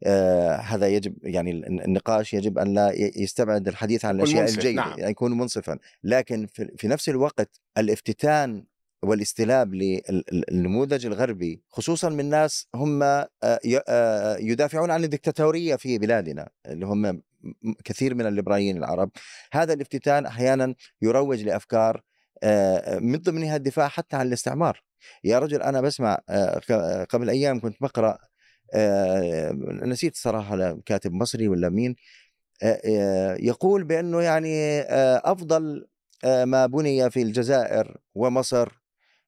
آه، 0.06 0.56
هذا 0.56 0.88
يجب 0.88 1.16
يعني 1.24 1.52
ال- 1.52 1.82
النقاش 1.86 2.34
يجب 2.34 2.58
أن 2.58 2.74
لا 2.74 2.92
يستبعد 3.16 3.68
الحديث 3.68 4.06
عن 4.06 4.16
الأشياء 4.16 4.44
الجيدة 4.58 4.82
نعم. 4.82 5.00
يعني 5.00 5.12
يكون 5.12 5.38
منصفا 5.38 5.78
لكن 6.04 6.48
في 6.54 6.72
في 6.78 6.88
نفس 6.88 7.10
الوقت 7.10 7.62
الافتتان 7.78 8.66
والاستلاب 9.04 9.74
للنموذج 9.74 11.06
الغربي 11.06 11.62
خصوصا 11.70 12.10
من 12.10 12.30
ناس 12.30 12.68
هم 12.76 13.04
آه، 13.04 13.30
آه، 13.90 14.38
يدافعون 14.38 14.92
عن 14.92 15.04
الدكتاتورية 15.04 15.76
في 15.76 15.98
بلادنا 15.98 16.50
اللي 16.66 16.86
هم 16.86 17.22
كثير 17.86 18.16
من 18.16 18.26
الليبراليين 18.26 18.78
العرب. 18.78 19.12
هذا 19.54 19.74
الافتتان 19.74 20.26
أحيانا 20.26 20.76
يروج 21.02 21.44
لأفكار 21.44 22.02
آه، 22.44 23.00
من 23.00 23.18
ضمنها 23.18 23.56
الدفاع 23.56 23.88
حتى 23.88 24.16
عن 24.16 24.28
الاستعمار. 24.28 24.84
يا 25.24 25.40
رجل 25.40 25.62
أنا 25.62 25.82
بسمع 25.82 26.20
قبل 27.10 27.30
أيام 27.30 27.60
كنت 27.60 27.78
بقرأ 27.82 28.18
آه، 28.74 29.52
نسيت 29.86 30.16
صراحة 30.16 30.80
كاتب 30.86 31.14
مصري 31.14 31.48
ولا 31.48 31.70
مين 31.70 31.96
يقول 33.40 33.84
بأنه 33.84 34.22
يعني 34.22 34.82
آه، 36.26 36.46
ما 36.46 36.66
بني 36.66 37.10
في 37.10 37.22
الجزائر 37.22 37.98
ومصر 38.16 38.83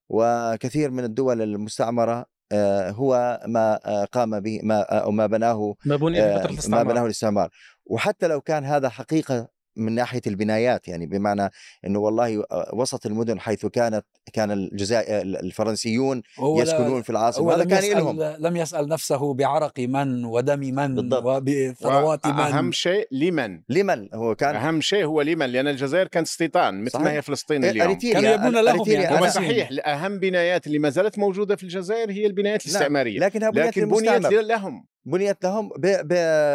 وكثير 0.09 0.91
من 0.91 1.03
الدول 1.03 1.41
المستعمرة 1.41 2.25
آه، 2.51 2.91
هو 2.91 3.41
ما 3.47 3.79
آه، 3.85 4.05
قام 4.05 4.39
به 4.39 4.59
ما 4.63 4.81
أو 4.81 5.11
ما 5.11 5.27
بناه 5.27 5.75
ما 5.85 5.95
آه، 5.95 5.97
ما 6.37 6.45
الاستعمار. 6.45 6.83
بناه 6.83 7.05
الاستعمار 7.05 7.49
وحتى 7.85 8.27
لو 8.27 8.41
كان 8.41 8.65
هذا 8.65 8.89
حقيقة 8.89 9.47
من 9.75 9.95
ناحية 9.95 10.21
البنايات 10.27 10.87
يعني 10.87 11.05
بمعنى 11.05 11.49
إنه 11.85 11.99
والله 11.99 12.43
آه، 12.51 12.71
وسط 12.73 13.05
المدن 13.05 13.39
حيث 13.39 13.65
كانت 13.65 14.05
كان 14.33 14.51
الجزائر 14.51 15.21
الفرنسيون 15.21 16.21
يسكنون 16.39 17.01
في 17.01 17.09
العاصمة 17.09 17.45
هو 17.45 17.51
هذا 17.51 17.63
لم 17.63 17.69
كان 17.69 17.83
يسأل 17.83 17.97
لهم 17.97 18.21
لم 18.39 18.57
يسأل 18.57 18.87
نفسه 18.87 19.33
بعرق 19.33 19.79
من 19.79 20.25
ودم 20.25 20.59
من 20.59 20.95
بالضبط. 20.95 21.25
وبثروات 21.25 22.27
من. 22.27 22.33
أهم 22.33 22.71
شيء 22.71 23.07
لمن؟ 23.11 23.61
لمن؟ 23.69 24.09
هو 24.13 24.35
كان 24.35 24.55
أهم 24.55 24.81
شيء 24.81 25.05
هو 25.05 25.21
لمن 25.21 25.45
لأن 25.45 25.67
الجزائر 25.67 26.07
كانت 26.07 26.27
استيطان 26.27 26.83
مثل 26.83 26.99
ما. 26.99 27.11
هي 27.11 27.21
فلسطين 27.21 27.63
إيه، 27.63 27.71
اليوم. 27.71 27.97
كانوا 27.97 28.29
يبنون 28.29 28.63
لهم 28.63 28.89
يعني 28.89 29.19
هو 29.19 29.29
صحيح 29.29 29.69
اهم 29.85 30.19
بنايات 30.19 30.67
اللي 30.67 30.79
ما 30.79 30.89
زالت 30.89 31.19
موجودة 31.19 31.55
في 31.55 31.63
الجزائر 31.63 32.11
هي 32.11 32.25
البنايات 32.25 32.65
الاستعمارية. 32.65 33.19
لكنها 33.19 33.49
بنيت 33.49 33.67
لكن 33.67 33.89
بنيت 33.89 34.33
لهم. 34.33 34.94
بنيت 35.05 35.43
لهم 35.43 35.69
بـ 35.69 36.07
بـ 36.07 36.13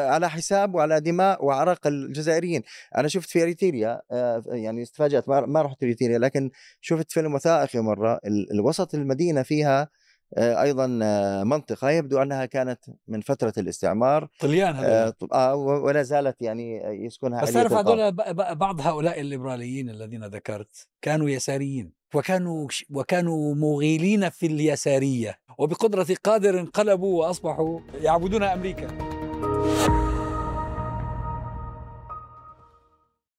على 0.09 0.31
حساب 0.31 0.75
وعلى 0.75 1.01
دماء 1.01 1.45
وعرق 1.45 1.87
الجزائريين. 1.87 2.63
أنا 2.97 3.09
شفت 3.09 3.31
في 3.31 3.43
إريتريا 3.43 4.03
آه، 4.11 4.43
يعني 4.47 4.83
استفاجات 4.83 5.29
ما, 5.29 5.63
رحت 5.63 5.83
إريتريا 5.83 6.19
لكن 6.19 6.51
شفت 6.81 7.13
فيلم 7.13 7.35
وثائقي 7.35 7.81
مرة. 7.81 8.21
الوسط 8.53 8.95
المدينة 8.95 9.43
فيها 9.43 9.89
آه، 10.37 10.63
أيضا 10.63 10.99
آه، 11.03 11.45
منطقة 11.45 11.91
يبدو 11.91 12.23
أنها 12.23 12.47
كانت 12.47 12.79
من 13.09 13.21
فترة 13.21 13.53
الاستعمار 13.59 14.29
طليان 14.41 14.75
هذول. 14.75 15.15
آه 15.33 15.55
ولا 15.57 16.03
زالت 16.03 16.43
يعني 16.43 16.77
يسكنها 17.07 17.43
بس 17.43 17.53
تعرف 17.53 17.73
هذول 17.73 18.13
بعض 18.55 18.81
هؤلاء 18.81 19.21
الليبراليين 19.21 19.91
الذين 19.91 20.25
ذكرت 20.25 20.89
كانوا 21.03 21.31
يساريين. 21.31 22.00
وكانوا 22.15 22.69
وكانوا 22.91 23.55
مغيلين 23.55 24.29
في 24.31 24.47
اليسارية 24.47 25.39
وبقدرة 25.59 26.07
قادر 26.25 26.61
انقلبوا 26.61 27.25
وأصبحوا 27.25 27.81
يعبدون 28.01 28.43
أمريكا. 28.43 28.89